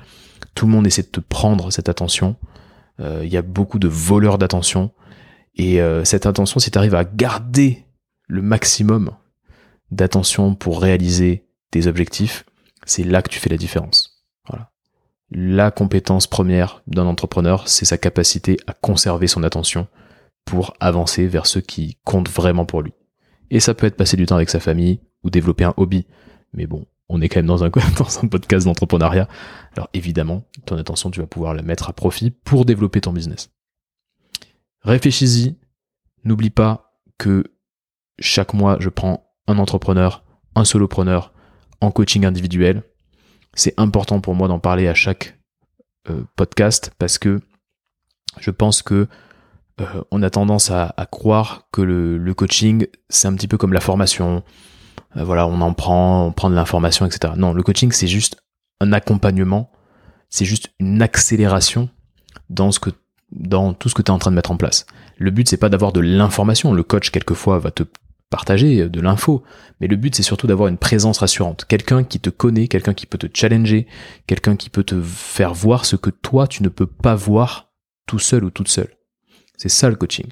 Tout 0.55 0.65
le 0.65 0.71
monde 0.71 0.87
essaie 0.87 1.03
de 1.03 1.07
te 1.07 1.19
prendre 1.19 1.71
cette 1.71 1.89
attention. 1.89 2.35
Il 2.99 3.27
y 3.27 3.37
a 3.37 3.41
beaucoup 3.41 3.79
de 3.79 3.87
voleurs 3.87 4.37
d'attention. 4.37 4.91
Et 5.55 5.79
cette 6.03 6.25
attention, 6.25 6.59
si 6.59 6.71
tu 6.71 6.77
arrives 6.77 6.95
à 6.95 7.03
garder 7.03 7.83
le 8.27 8.41
maximum 8.41 9.11
d'attention 9.93 10.55
pour 10.55 10.81
réaliser 10.81 11.45
tes 11.71 11.87
objectifs, 11.87 12.45
c'est 12.85 13.03
là 13.03 13.21
que 13.21 13.29
tu 13.29 13.39
fais 13.39 13.49
la 13.49 13.57
différence. 13.57 14.23
Voilà. 14.47 14.71
La 15.31 15.71
compétence 15.71 16.27
première 16.27 16.81
d'un 16.87 17.05
entrepreneur, 17.05 17.67
c'est 17.67 17.85
sa 17.85 17.97
capacité 17.97 18.57
à 18.67 18.73
conserver 18.73 19.27
son 19.27 19.43
attention 19.43 19.87
pour 20.45 20.73
avancer 20.79 21.27
vers 21.27 21.45
ce 21.45 21.59
qui 21.59 21.97
compte 22.03 22.29
vraiment 22.29 22.65
pour 22.65 22.81
lui. 22.81 22.93
Et 23.49 23.59
ça 23.59 23.73
peut 23.73 23.87
être 23.87 23.95
passer 23.95 24.17
du 24.17 24.25
temps 24.25 24.35
avec 24.35 24.49
sa 24.49 24.59
famille 24.59 24.99
ou 25.23 25.29
développer 25.29 25.63
un 25.63 25.73
hobby. 25.77 26.05
Mais 26.53 26.67
bon, 26.67 26.85
on 27.07 27.21
est 27.21 27.29
quand 27.29 27.39
même 27.39 27.45
dans 27.45 27.63
un, 27.63 27.69
dans 27.97 28.19
un 28.23 28.27
podcast 28.27 28.65
d'entrepreneuriat. 28.65 29.27
Alors 29.75 29.89
évidemment, 29.93 30.43
ton 30.65 30.77
attention, 30.77 31.11
tu 31.11 31.19
vas 31.19 31.27
pouvoir 31.27 31.53
la 31.53 31.61
mettre 31.61 31.89
à 31.89 31.93
profit 31.93 32.31
pour 32.31 32.65
développer 32.65 33.01
ton 33.01 33.13
business. 33.13 33.51
Réfléchis-y. 34.81 35.57
N'oublie 36.25 36.49
pas 36.49 36.93
que 37.17 37.43
chaque 38.19 38.53
mois, 38.53 38.77
je 38.79 38.89
prends 38.89 39.32
un 39.47 39.57
entrepreneur, 39.57 40.23
un 40.55 40.65
solopreneur 40.65 41.33
en 41.81 41.91
coaching 41.91 42.25
individuel. 42.25 42.83
C'est 43.53 43.73
important 43.77 44.19
pour 44.19 44.35
moi 44.35 44.47
d'en 44.47 44.59
parler 44.59 44.87
à 44.87 44.93
chaque 44.93 45.37
euh, 46.09 46.23
podcast 46.35 46.91
parce 46.97 47.17
que 47.17 47.41
je 48.39 48.51
pense 48.51 48.81
que 48.81 49.07
euh, 49.81 50.03
on 50.11 50.21
a 50.21 50.29
tendance 50.29 50.71
à, 50.71 50.93
croire 51.11 51.67
que 51.71 51.81
le, 51.81 52.33
coaching, 52.33 52.87
c'est 53.09 53.27
un 53.27 53.33
petit 53.35 53.47
peu 53.47 53.57
comme 53.57 53.73
la 53.73 53.79
formation. 53.79 54.43
Euh, 55.15 55.23
voilà, 55.23 55.47
on 55.47 55.61
en 55.61 55.73
prend, 55.73 56.25
on 56.27 56.31
prend 56.31 56.49
de 56.49 56.55
l'information, 56.55 57.05
etc. 57.05 57.33
Non, 57.37 57.53
le 57.53 57.63
coaching, 57.63 57.91
c'est 57.91 58.07
juste 58.07 58.37
un 58.79 58.93
accompagnement, 58.93 59.71
c'est 60.29 60.45
juste 60.45 60.69
une 60.79 61.01
accélération 61.01 61.89
dans 62.49 62.71
ce 62.71 62.79
que 62.79 62.89
dans 63.31 63.73
tout 63.73 63.89
ce 63.89 63.95
que 63.95 64.03
tu 64.03 64.11
es 64.11 64.13
en 64.13 64.19
train 64.19 64.29
de 64.29 64.35
mettre 64.35 64.51
en 64.51 64.57
place. 64.57 64.85
Le 65.17 65.31
but 65.31 65.47
c'est 65.47 65.57
pas 65.57 65.69
d'avoir 65.69 65.91
de 65.91 66.01
l'information, 66.01 66.71
le 66.73 66.83
coach 66.83 67.09
quelquefois 67.09 67.57
va 67.57 67.71
te 67.71 67.83
partager 68.33 68.89
de 68.89 68.99
l'info, 68.99 69.43
mais 69.79 69.85
le 69.85 69.95
but 69.95 70.15
c'est 70.15 70.23
surtout 70.23 70.47
d'avoir 70.47 70.67
une 70.67 70.79
présence 70.79 71.19
rassurante, 71.19 71.65
quelqu'un 71.65 72.03
qui 72.03 72.19
te 72.19 72.31
connaît, 72.31 72.67
quelqu'un 72.67 72.95
qui 72.95 73.05
peut 73.05 73.19
te 73.19 73.27
challenger, 73.31 73.85
quelqu'un 74.25 74.55
qui 74.55 74.71
peut 74.71 74.83
te 74.83 74.99
faire 74.99 75.53
voir 75.53 75.85
ce 75.85 75.95
que 75.95 76.09
toi 76.09 76.47
tu 76.47 76.63
ne 76.63 76.69
peux 76.69 76.87
pas 76.87 77.13
voir 77.13 77.71
tout 78.07 78.17
seul 78.17 78.43
ou 78.43 78.49
toute 78.49 78.69
seule. 78.69 78.89
C'est 79.57 79.69
ça 79.69 79.87
le 79.87 79.95
coaching. 79.95 80.25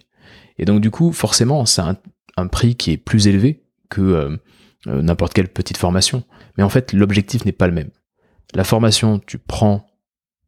Et 0.57 0.65
donc 0.65 0.81
du 0.81 0.89
coup, 0.89 1.11
forcément, 1.11 1.65
c'est 1.67 1.81
un, 1.81 2.47
prix 2.47 2.75
qui 2.75 2.91
est 2.91 2.97
plus 2.97 3.27
élevé 3.27 3.63
que 3.89 4.01
euh, 4.01 4.37
euh, 4.87 5.03
n'importe 5.03 5.33
quelle 5.33 5.47
petite 5.47 5.77
formation. 5.77 6.23
Mais 6.57 6.63
en 6.63 6.69
fait, 6.69 6.91
l'objectif 6.91 7.45
n'est 7.45 7.51
pas 7.51 7.67
le 7.67 7.73
même. 7.73 7.91
La 8.55 8.63
formation, 8.63 9.19
tu 9.19 9.37
prends 9.37 9.85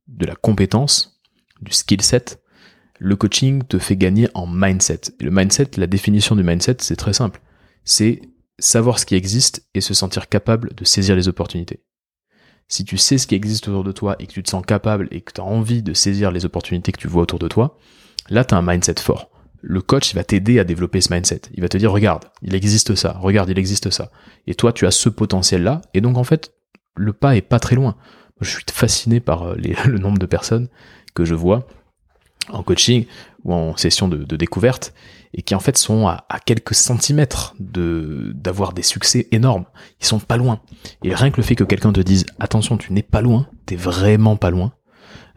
de 0.07 0.25
la 0.25 0.35
compétence, 0.35 1.21
du 1.61 1.71
skill 1.71 2.01
set. 2.01 2.41
Le 3.03 3.15
coaching 3.15 3.63
te 3.63 3.79
fait 3.79 3.97
gagner 3.97 4.29
en 4.33 4.47
mindset. 4.47 5.01
Et 5.19 5.25
le 5.25 5.31
mindset, 5.31 5.71
la 5.77 5.87
définition 5.87 6.35
du 6.35 6.43
mindset, 6.43 6.77
c'est 6.79 6.95
très 6.95 7.13
simple. 7.13 7.41
C'est 7.83 8.21
savoir 8.59 8.97
ce 8.97 9.05
qui 9.05 9.15
existe 9.15 9.67
et 9.73 9.81
se 9.81 9.93
sentir 9.93 10.29
capable 10.29 10.73
de 10.73 10.85
saisir 10.85 11.15
les 11.15 11.27
opportunités. 11.27 11.83
Si 12.69 12.85
tu 12.85 12.97
sais 12.97 13.17
ce 13.17 13.27
qui 13.27 13.35
existe 13.35 13.67
autour 13.67 13.83
de 13.83 13.91
toi 13.91 14.15
et 14.19 14.27
que 14.27 14.31
tu 14.31 14.41
te 14.41 14.49
sens 14.49 14.65
capable 14.65 15.09
et 15.11 15.19
que 15.21 15.33
tu 15.33 15.41
as 15.41 15.43
envie 15.43 15.83
de 15.83 15.93
saisir 15.93 16.31
les 16.31 16.45
opportunités 16.45 16.93
que 16.93 16.97
tu 16.97 17.09
vois 17.09 17.23
autour 17.23 17.39
de 17.39 17.49
toi, 17.49 17.77
Là, 18.29 18.45
tu 18.45 18.55
as 18.55 18.57
un 18.57 18.61
mindset 18.61 18.95
fort. 18.99 19.29
Le 19.61 19.81
coach, 19.81 20.13
va 20.13 20.23
t'aider 20.23 20.59
à 20.59 20.63
développer 20.63 21.01
ce 21.01 21.13
mindset. 21.13 21.41
Il 21.53 21.61
va 21.61 21.69
te 21.69 21.77
dire, 21.77 21.91
regarde, 21.91 22.25
il 22.41 22.53
existe 22.55 22.95
ça, 22.95 23.17
regarde, 23.19 23.49
il 23.49 23.59
existe 23.59 23.89
ça. 23.89 24.11
Et 24.47 24.55
toi, 24.55 24.73
tu 24.73 24.85
as 24.85 24.91
ce 24.91 25.09
potentiel-là. 25.09 25.81
Et 25.93 26.01
donc, 26.01 26.17
en 26.17 26.23
fait, 26.23 26.53
le 26.95 27.13
pas 27.13 27.35
est 27.35 27.41
pas 27.41 27.59
très 27.59 27.75
loin. 27.75 27.95
Je 28.41 28.49
suis 28.49 28.63
fasciné 28.71 29.19
par 29.19 29.43
euh, 29.43 29.55
le 29.85 29.99
nombre 29.99 30.19
de 30.19 30.25
personnes 30.25 30.67
que 31.13 31.25
je 31.25 31.35
vois 31.35 31.67
en 32.49 32.63
coaching 32.63 33.05
ou 33.43 33.53
en 33.53 33.75
session 33.77 34.07
de, 34.07 34.35
découverte 34.35 34.93
et 35.33 35.41
qui 35.41 35.55
en 35.55 35.59
fait 35.59 35.77
sont 35.77 36.07
à, 36.07 36.25
quelques 36.45 36.75
centimètres 36.75 37.55
de 37.59 38.31
d'avoir 38.35 38.73
des 38.73 38.83
succès 38.83 39.27
énormes. 39.31 39.65
Ils 39.99 40.05
sont 40.05 40.19
pas 40.19 40.37
loin. 40.37 40.61
Et 41.03 41.13
rien 41.13 41.31
que 41.31 41.37
le 41.37 41.43
fait 41.43 41.55
que 41.55 41.63
quelqu'un 41.63 41.91
te 41.91 42.01
dise 42.01 42.25
attention, 42.39 42.77
tu 42.77 42.93
n'es 42.93 43.03
pas 43.03 43.21
loin, 43.21 43.47
t'es 43.65 43.75
vraiment 43.75 44.35
pas 44.35 44.51
loin, 44.51 44.73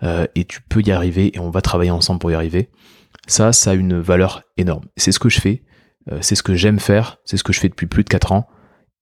euh, 0.02 0.26
et 0.34 0.44
tu 0.44 0.60
peux 0.60 0.82
y 0.82 0.90
arriver 0.90 1.34
et 1.34 1.40
on 1.40 1.50
va 1.50 1.62
travailler 1.62 1.90
ensemble 1.90 2.20
pour 2.20 2.30
y 2.30 2.34
arriver. 2.34 2.70
Ça, 3.26 3.52
ça 3.52 3.70
a 3.70 3.74
une 3.74 3.98
valeur 3.98 4.42
énorme. 4.56 4.84
C'est 4.96 5.12
ce 5.12 5.18
que 5.18 5.28
je 5.28 5.40
fais, 5.40 5.62
euh, 6.12 6.18
c'est 6.20 6.34
ce 6.34 6.42
que 6.42 6.54
j'aime 6.54 6.78
faire, 6.78 7.18
c'est 7.24 7.36
ce 7.36 7.44
que 7.44 7.52
je 7.52 7.60
fais 7.60 7.68
depuis 7.68 7.86
plus 7.86 8.04
de 8.04 8.08
4 8.08 8.32
ans 8.32 8.46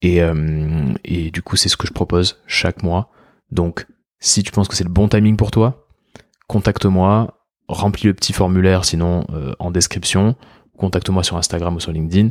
et, 0.01 0.21
euh, 0.21 0.93
et 1.03 1.31
du 1.31 1.41
coup 1.41 1.55
c'est 1.55 1.69
ce 1.69 1.77
que 1.77 1.87
je 1.87 1.93
propose 1.93 2.41
chaque 2.47 2.83
mois. 2.83 3.11
Donc 3.51 3.85
si 4.19 4.43
tu 4.43 4.51
penses 4.51 4.67
que 4.67 4.75
c'est 4.75 4.83
le 4.83 4.89
bon 4.89 5.07
timing 5.07 5.35
pour 5.35 5.51
toi, 5.51 5.87
contacte-moi, 6.47 7.34
remplis 7.67 8.07
le 8.07 8.13
petit 8.13 8.33
formulaire 8.33 8.85
sinon 8.85 9.25
en 9.59 9.71
description, 9.71 10.35
contacte-moi 10.77 11.23
sur 11.23 11.37
Instagram 11.37 11.75
ou 11.75 11.79
sur 11.79 11.91
LinkedIn 11.91 12.29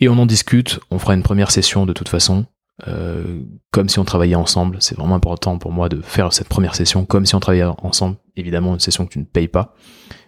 et 0.00 0.08
on 0.08 0.18
en 0.18 0.26
discute, 0.26 0.80
on 0.90 0.98
fera 0.98 1.14
une 1.14 1.22
première 1.22 1.50
session 1.50 1.86
de 1.86 1.92
toute 1.92 2.08
façon 2.08 2.46
euh, 2.88 3.42
comme 3.70 3.88
si 3.88 3.98
on 3.98 4.04
travaillait 4.04 4.34
ensemble. 4.34 4.78
C'est 4.80 4.96
vraiment 4.96 5.14
important 5.14 5.58
pour 5.58 5.72
moi 5.72 5.88
de 5.88 6.00
faire 6.00 6.32
cette 6.32 6.48
première 6.48 6.74
session 6.74 7.04
comme 7.04 7.26
si 7.26 7.34
on 7.34 7.40
travaillait 7.40 7.70
ensemble. 7.82 8.16
Évidemment, 8.36 8.72
une 8.72 8.80
session 8.80 9.04
que 9.04 9.12
tu 9.12 9.18
ne 9.18 9.24
payes 9.24 9.48
pas. 9.48 9.74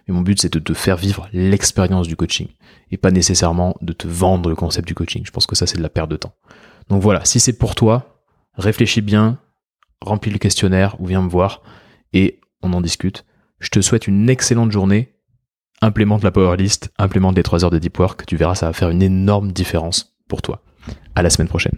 Mais 0.07 0.13
mon 0.13 0.21
but, 0.21 0.39
c'est 0.39 0.53
de 0.53 0.59
te 0.59 0.73
faire 0.73 0.97
vivre 0.97 1.27
l'expérience 1.33 2.07
du 2.07 2.15
coaching 2.15 2.47
et 2.91 2.97
pas 2.97 3.09
nécessairement 3.09 3.75
de 3.81 3.93
te 3.93 4.07
vendre 4.07 4.49
le 4.49 4.55
concept 4.55 4.87
du 4.87 4.93
coaching. 4.93 5.23
Je 5.25 5.31
pense 5.31 5.47
que 5.47 5.55
ça, 5.55 5.65
c'est 5.65 5.77
de 5.77 5.81
la 5.83 5.89
perte 5.89 6.11
de 6.11 6.17
temps. 6.17 6.33
Donc 6.89 7.01
voilà, 7.01 7.25
si 7.25 7.39
c'est 7.39 7.57
pour 7.57 7.73
toi, 7.73 8.23
réfléchis 8.55 9.01
bien, 9.01 9.39
remplis 10.01 10.31
le 10.31 10.37
questionnaire 10.37 10.95
ou 10.99 11.07
viens 11.07 11.21
me 11.21 11.29
voir 11.29 11.63
et 12.11 12.39
on 12.61 12.73
en 12.73 12.81
discute. 12.81 13.25
Je 13.63 13.69
te 13.69 13.79
souhaite 13.79 14.07
une 14.07 14.29
excellente 14.29 14.73
journée. 14.73 15.13
Implémente 15.81 16.23
la 16.23 16.31
power 16.31 16.57
list, 16.57 16.91
implémente 16.97 17.37
les 17.37 17.43
3 17.43 17.63
heures 17.63 17.71
de 17.71 17.79
deep 17.79 17.97
work. 17.97 18.25
Tu 18.25 18.35
verras, 18.35 18.55
ça 18.55 18.67
va 18.67 18.73
faire 18.73 18.89
une 18.89 19.01
énorme 19.01 19.53
différence 19.53 20.17
pour 20.27 20.41
toi. 20.41 20.61
À 21.15 21.21
la 21.21 21.29
semaine 21.29 21.47
prochaine. 21.47 21.77